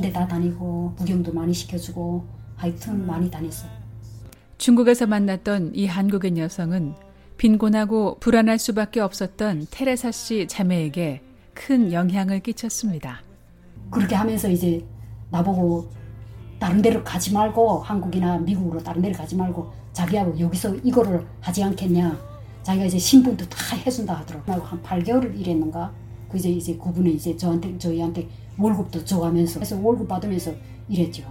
매일 0.01 0.13
다 0.13 0.27
다니고 0.27 0.93
구경도 0.97 1.33
많이 1.33 1.53
시켜주고 1.53 2.25
하여튼 2.55 3.05
많이 3.05 3.29
다녔어요. 3.29 3.69
중국에서 4.57 5.07
만났던 5.07 5.71
이 5.75 5.85
한국인 5.85 6.37
여성은 6.37 6.93
빈곤하고 7.37 8.17
불안할 8.19 8.59
수밖에 8.59 8.99
없었던 8.99 9.67
테레사 9.71 10.11
씨 10.11 10.47
자매에게 10.47 11.21
큰 11.53 11.93
영향을 11.93 12.41
끼쳤습니다. 12.41 13.21
그렇게 13.89 14.15
하면서 14.15 14.49
이제 14.49 14.85
나보고 15.31 15.89
다른 16.59 16.81
데로 16.81 17.03
가지 17.03 17.33
말고 17.33 17.79
한국이나 17.79 18.37
미국으로 18.39 18.83
다른 18.83 19.01
데로 19.01 19.15
가지 19.15 19.35
말고 19.35 19.71
자기하고 19.93 20.39
여기서 20.39 20.75
이거를 20.83 21.25
하지 21.39 21.63
않겠냐. 21.63 22.19
자기가 22.63 22.85
이제 22.85 22.97
신분도 22.97 23.47
다 23.47 23.75
해준다 23.77 24.15
하더라고. 24.15 24.51
한 24.61 24.81
8개월을 24.83 25.39
일했는가. 25.39 25.93
그 26.29 26.37
이제 26.37 26.49
이제 26.49 26.75
그분이 26.75 27.13
이제 27.13 27.35
저한테 27.35 27.77
저희한테 27.77 28.27
월급도 28.59 29.05
줘가면서 29.05 29.59
그래서 29.59 29.79
월급 29.79 30.07
받으면서 30.07 30.53
일했죠. 30.87 31.23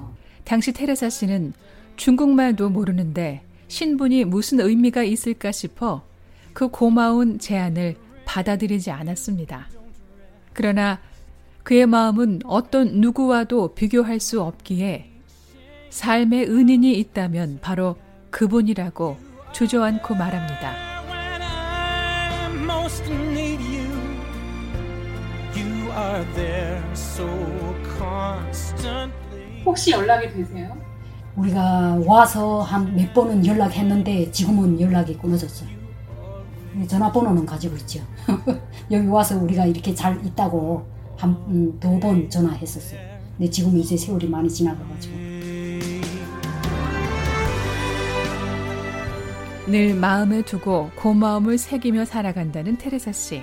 당시 0.44 0.72
테레사 0.72 1.10
씨는 1.10 1.52
중국말도 1.96 2.70
모르는데 2.70 3.42
신분이 3.68 4.24
무슨 4.24 4.60
의미가 4.60 5.02
있을까 5.02 5.52
싶어 5.52 6.02
그 6.52 6.68
고마운 6.68 7.38
제안을 7.38 7.96
받아들이지 8.24 8.90
않았습니다. 8.90 9.68
그러나 10.52 11.00
그의 11.62 11.86
마음은 11.86 12.40
어떤 12.44 13.00
누구와도 13.00 13.74
비교할 13.74 14.20
수 14.20 14.40
없기에 14.40 15.10
삶의 15.90 16.48
은인이 16.48 16.98
있다면 16.98 17.58
바로 17.60 17.96
그분이라고 18.30 19.16
주저앉고 19.52 20.14
말합니다. 20.14 20.88
혹시 29.64 29.90
연락이 29.92 30.28
되세요? 30.32 30.76
우리가 31.36 32.00
와서 32.06 32.62
한 32.62 32.94
몇 32.94 33.12
번은 33.14 33.44
연락했는데 33.46 34.30
지금은 34.32 34.80
연락이 34.80 35.16
끊어졌어요. 35.16 35.68
전화번호는 36.88 37.44
가지고 37.46 37.76
있죠. 37.76 38.00
여기 38.90 39.06
와서 39.08 39.36
우리가 39.38 39.66
이렇게 39.66 39.94
잘 39.94 40.24
있다고 40.24 40.86
한 41.16 41.34
두번 41.80 42.14
음, 42.16 42.30
전화했었어요. 42.30 43.00
근데 43.36 43.50
지금 43.50 43.76
이제 43.78 43.96
세월이 43.96 44.28
많이 44.28 44.48
지나가가지고. 44.48 45.16
늘 49.66 49.94
마음에 49.94 50.42
두고 50.42 50.90
고마움을 50.96 51.58
새기며 51.58 52.04
살아간다는 52.06 52.78
테레사 52.78 53.12
씨. 53.12 53.42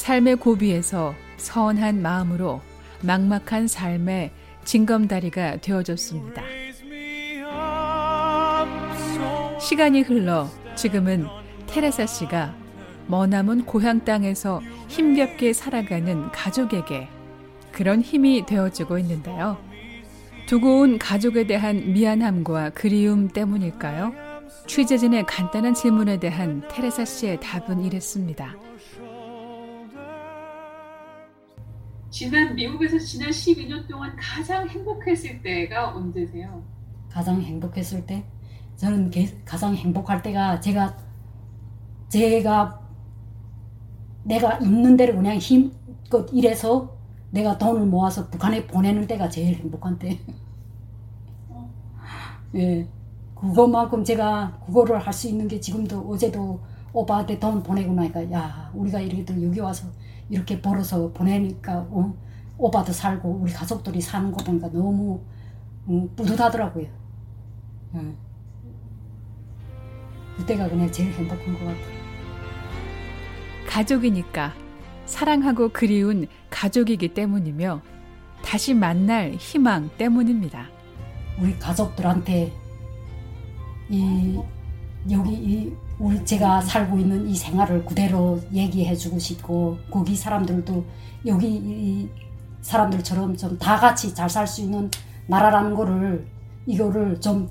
삶의 0.00 0.36
고비에서 0.36 1.14
선한 1.36 2.00
마음으로 2.00 2.62
막막한 3.02 3.68
삶의 3.68 4.30
징검다리가 4.64 5.58
되어줬습니다. 5.58 6.42
시간이 9.60 10.00
흘러 10.00 10.48
지금은 10.74 11.26
테레사 11.66 12.06
씨가 12.06 12.54
머나먼 13.08 13.66
고향 13.66 14.02
땅에서 14.02 14.62
힘겹게 14.88 15.52
살아가는 15.52 16.32
가족에게 16.32 17.08
그런 17.70 18.00
힘이 18.00 18.46
되어주고 18.46 18.98
있는데요. 19.00 19.58
두고 20.46 20.80
온 20.80 20.98
가족에 20.98 21.46
대한 21.46 21.92
미안함과 21.92 22.70
그리움 22.70 23.28
때문일까요? 23.28 24.14
취재진의 24.66 25.26
간단한 25.26 25.74
질문에 25.74 26.18
대한 26.18 26.66
테레사 26.68 27.04
씨의 27.04 27.40
답은 27.40 27.84
이랬습니다. 27.84 28.56
지난 32.10 32.54
미국에서 32.54 32.98
지난 32.98 33.30
12년 33.30 33.86
동안 33.88 34.14
가장 34.16 34.68
행복했을 34.68 35.42
때가 35.42 35.94
언제세요? 35.94 36.62
가장 37.08 37.40
행복했을 37.40 38.04
때 38.06 38.24
저는 38.76 39.10
가장 39.44 39.74
행복할 39.74 40.22
때가 40.22 40.60
제가 40.60 40.96
제가 42.08 42.80
내가 44.24 44.58
있는 44.58 44.96
대로 44.96 45.16
그냥 45.16 45.36
힘껏 45.38 46.28
일해서 46.32 46.98
내가 47.30 47.56
돈을 47.58 47.86
모아서 47.86 48.28
북한에 48.28 48.66
보내는 48.66 49.06
때가 49.06 49.28
제일 49.28 49.56
행복한 49.56 49.98
때. 49.98 50.18
예. 52.54 52.88
그것만큼 53.34 54.04
제가 54.04 54.58
그거를 54.66 54.98
할 54.98 55.12
수 55.12 55.28
있는 55.28 55.48
게 55.48 55.60
지금도 55.60 56.00
어제도 56.10 56.60
오빠한테 56.92 57.38
돈 57.38 57.62
보내고 57.62 57.92
나니까 57.94 58.30
야 58.32 58.70
우리가 58.74 59.00
이렇게 59.00 59.42
여기 59.42 59.60
와서 59.60 59.86
이렇게 60.30 60.60
벌어서 60.62 61.12
보내니까 61.12 61.78
어, 61.90 62.14
오빠도 62.56 62.92
살고 62.92 63.40
우리 63.42 63.52
가족들이 63.52 64.00
사는 64.00 64.30
거 64.30 64.42
보니까 64.42 64.70
너무 64.70 65.20
음, 65.88 66.08
뿌듯하더라고요. 66.14 66.86
예. 67.96 68.14
그때가 70.36 70.68
그냥 70.68 70.90
제일 70.92 71.12
행복한 71.12 71.52
것 71.54 71.60
같아요. 71.60 72.00
가족이니까 73.66 74.54
사랑하고 75.04 75.70
그리운 75.70 76.26
가족이기 76.48 77.14
때문이며 77.14 77.82
다시 78.44 78.72
만날 78.72 79.32
희망 79.32 79.90
때문입니다. 79.98 80.68
우리 81.40 81.58
가족들한테 81.58 82.52
이 83.88 84.38
여기 85.10 85.32
이 85.32 85.76
우리 86.00 86.24
제가 86.24 86.62
살고 86.62 86.98
있는 86.98 87.28
이 87.28 87.34
생활을 87.34 87.84
그대로 87.84 88.40
얘기해 88.52 88.96
주고 88.96 89.18
싶고 89.18 89.78
거기 89.90 90.16
사람들도 90.16 90.84
여기 91.26 91.46
이 91.48 92.08
사람들처럼 92.62 93.36
좀 93.36 93.58
다 93.58 93.76
같이 93.78 94.14
잘 94.14 94.28
살 94.28 94.46
수 94.46 94.62
있는 94.62 94.90
나라라는 95.26 95.74
거를 95.74 96.26
이거를 96.66 97.20
좀 97.20 97.48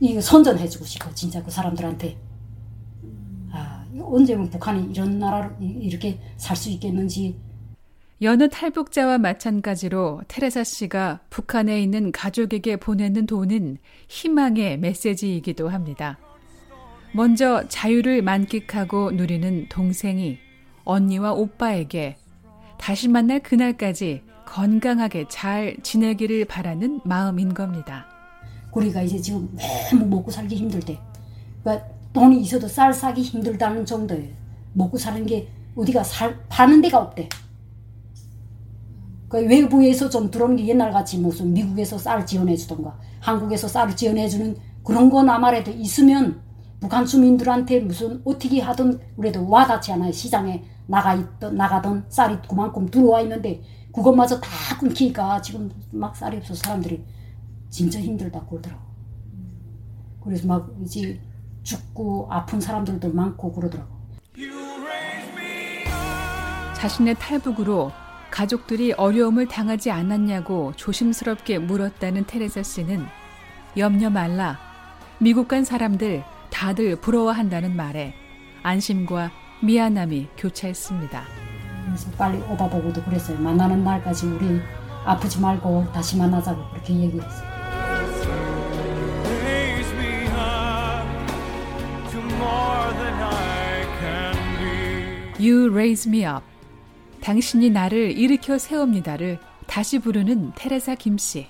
이거 0.00 0.20
선전해 0.20 0.66
주고 0.68 0.84
싶어 0.86 1.12
진짜 1.14 1.42
그 1.42 1.50
사람들한테 1.50 2.16
아 3.52 3.84
언제면 4.00 4.48
북한이 4.48 4.90
이런 4.92 5.18
나라로 5.18 5.50
이렇게 5.60 6.18
살 6.38 6.56
수 6.56 6.70
있겠는지 6.70 7.38
여느 8.22 8.48
탈북자와 8.48 9.18
마찬가지로 9.18 10.22
테레사 10.28 10.64
씨가 10.64 11.20
북한에 11.30 11.82
있는 11.82 12.10
가족에게 12.12 12.76
보내는 12.76 13.26
돈은 13.26 13.78
희망의 14.08 14.78
메시지이기도 14.78 15.68
합니다. 15.68 16.18
먼저 17.12 17.66
자유를 17.68 18.22
만끽하고 18.22 19.10
누리는 19.10 19.66
동생이 19.68 20.38
언니와 20.84 21.32
오빠에게 21.32 22.16
다시 22.78 23.08
만날 23.08 23.40
그날까지 23.40 24.22
건강하게 24.46 25.26
잘 25.28 25.76
지내기를 25.82 26.44
바라는 26.44 27.00
마음인 27.04 27.52
겁니다. 27.52 28.06
우리가 28.72 29.02
이제 29.02 29.20
지금 29.20 29.48
너무 29.90 30.06
먹고 30.06 30.30
살기 30.30 30.54
힘들 30.54 30.80
때, 30.80 30.98
그러니까 31.62 31.86
돈이 32.12 32.40
있어도 32.42 32.68
쌀 32.68 32.92
사기 32.92 33.22
힘들다는 33.22 33.84
정도예요. 33.84 34.32
먹고 34.72 34.96
사는 34.96 35.24
게 35.26 35.48
어디가 35.76 36.02
살 36.04 36.38
파는 36.48 36.80
데가 36.80 36.98
없대. 36.98 37.28
그 39.28 39.38
외부에서 39.38 40.08
좀 40.10 40.30
들어오는 40.30 40.56
게 40.56 40.66
옛날 40.66 40.90
같이 40.90 41.18
무슨 41.18 41.52
미국에서 41.52 41.98
쌀 41.98 42.26
지원해 42.26 42.56
주던가 42.56 42.98
한국에서 43.20 43.68
쌀을 43.68 43.94
지원해 43.94 44.28
주는 44.28 44.56
그런 44.82 45.08
거나마라도 45.08 45.70
있으면 45.70 46.40
북한 46.80 47.04
주민들한테 47.04 47.80
무슨 47.80 48.22
어떻게 48.24 48.60
하든 48.60 48.98
그래도 49.16 49.46
와닿지 49.48 49.92
않아요. 49.92 50.10
시장에 50.10 50.64
나가 50.86 51.14
있던 51.14 51.54
나가던 51.54 52.06
쌀이 52.08 52.38
그만큼 52.48 52.88
들어와 52.88 53.20
있는데 53.20 53.62
그것마저 53.92 54.40
다 54.40 54.48
끊기니까 54.78 55.40
지금 55.42 55.70
막 55.90 56.16
쌀이 56.16 56.38
없어 56.38 56.54
사람들이 56.54 57.04
진짜 57.68 58.00
힘들다 58.00 58.46
그러더라고. 58.46 58.82
그래서 60.24 60.46
막 60.48 60.70
이제 60.82 61.20
죽고 61.62 62.28
아픈 62.30 62.60
사람들도 62.60 63.12
많고 63.12 63.52
그러더라고. 63.52 64.00
자신의 66.74 67.16
탈북으로 67.18 67.92
가족들이 68.30 68.92
어려움을 68.92 69.48
당하지 69.48 69.90
않았냐고 69.90 70.72
조심스럽게 70.76 71.58
물었다는 71.58 72.24
테레사 72.26 72.62
씨는 72.62 73.04
염려 73.76 74.08
말라. 74.08 74.58
미국 75.18 75.48
간 75.48 75.64
사람들 75.64 76.24
다들 76.50 76.96
부러워한다는 76.96 77.76
말에 77.76 78.14
안심과 78.62 79.30
미안함이 79.62 80.28
교차했습니다. 80.36 81.22
그래서 81.86 82.10
빨리 82.12 82.38
오빠 82.42 82.68
보고도 82.68 83.02
그랬어요. 83.04 83.38
만나는 83.38 83.82
날까지 83.84 84.26
우리 84.26 84.60
아프지 85.04 85.40
말고 85.40 85.90
다시 85.92 86.16
만나자고 86.16 86.70
그렇게 86.70 86.94
얘기했어요. 86.94 87.50
You 95.40 95.70
raise 95.70 96.06
me 96.06 96.24
up. 96.26 96.44
당신이 97.22 97.70
나를 97.70 98.16
일으켜 98.18 98.58
세웁니다를 98.58 99.38
다시 99.66 99.98
부르는 99.98 100.52
테레사 100.54 100.96
김 100.96 101.16
씨. 101.16 101.46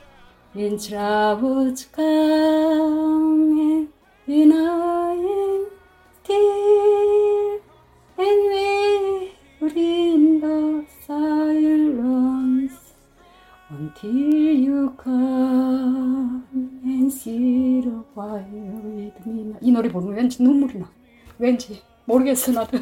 이 19.60 19.72
노래 19.72 19.90
부르면 19.90 20.16
왠지 20.16 20.42
눈물이 20.42 20.78
나. 20.78 20.90
왠지 21.38 21.82
모르겠어 22.04 22.52
나도. 22.52 22.78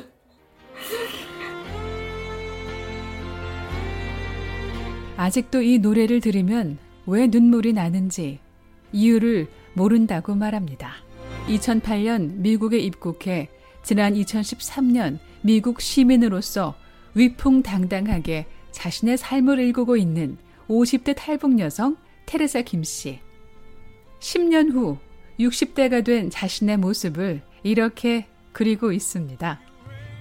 아직도 5.17 5.63
이 5.63 5.79
노래를 5.79 6.21
들으면 6.21 6.79
왜 7.07 7.27
눈물이 7.27 7.73
나는지 7.73 8.39
이유를 8.93 9.49
모른다고 9.75 10.35
말합니다. 10.35 11.08
2008년 11.49 12.35
미국에 12.37 12.79
입국해 12.79 13.49
지난 13.83 14.15
2013년 14.15 15.19
미국 15.43 15.81
시민으로서 15.81 16.75
위풍당당하게 17.15 18.47
자신의 18.71 19.17
삶을 19.17 19.59
일구고 19.59 19.97
있는 19.97 20.37
50대 20.69 21.15
탈북 21.17 21.59
여성 21.59 21.97
테레사 22.27 22.63
김 22.63 22.85
씨. 22.85 23.21
10년 24.21 24.73
후 24.73 24.99
60대가 25.41 26.05
된 26.05 26.29
자신의 26.31 26.77
모습을 26.77 27.41
이렇게 27.63 28.27
그리고 28.53 28.93
있습니다. 28.93 29.61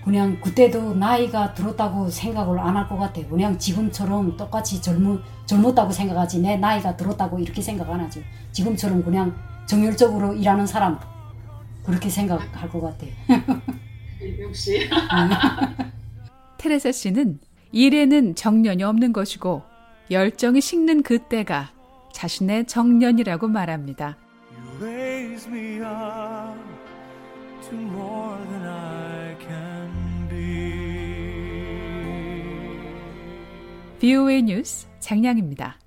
그냥 0.05 0.39
그때도 0.39 0.93
나이가 0.95 1.53
들었다고 1.53 2.09
생각을 2.09 2.57
안 2.59 2.77
할 2.77 2.87
것 2.87 2.97
같아. 2.97 3.21
그냥 3.27 3.59
지금처럼 3.59 4.37
똑같이 4.37 4.81
젊은, 4.81 5.19
젊었다고 5.45 5.91
생각하지. 5.91 6.39
내 6.39 6.55
나이가 6.55 6.95
들었다고 6.95 7.39
이렇게 7.39 7.61
생각 7.61 7.89
안 7.89 7.99
하죠. 7.99 8.21
지금처럼 8.53 9.03
그냥 9.03 9.35
정열적으로 9.65 10.33
일하는 10.33 10.65
사람. 10.65 10.97
그렇게 11.87 12.09
생각할 12.09 12.69
것 12.69 12.81
같아. 12.81 13.07
역시. 14.41 14.89
테레사 16.59 16.91
씨는 16.91 17.39
일에는 17.71 18.35
정년이 18.35 18.83
없는 18.83 19.13
것이고 19.13 19.63
열정이 20.11 20.59
식는 20.59 21.01
그때가 21.01 21.71
자신의 22.13 22.65
정년이라고 22.65 23.47
말합니다. 23.47 24.17
VOA 33.99 34.41
뉴스 34.43 34.87
장량입니다. 34.99 35.77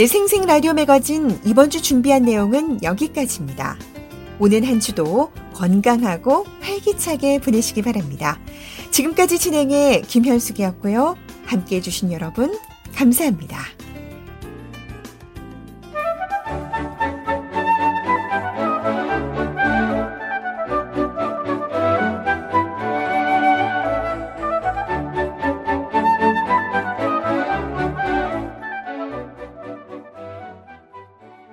내 0.00 0.04
네, 0.04 0.12
생생 0.12 0.46
라디오 0.46 0.72
매거진 0.72 1.38
이번 1.44 1.68
주 1.68 1.82
준비한 1.82 2.22
내용은 2.22 2.82
여기까지입니다. 2.82 3.76
오는 4.38 4.64
한 4.64 4.80
주도 4.80 5.30
건강하고 5.52 6.46
활기차게 6.62 7.40
보내시기 7.40 7.82
바랍니다. 7.82 8.40
지금까지 8.92 9.38
진행해 9.38 10.00
김현숙이었고요. 10.00 11.18
함께 11.44 11.76
해주신 11.76 12.12
여러분, 12.12 12.58
감사합니다. 12.94 13.58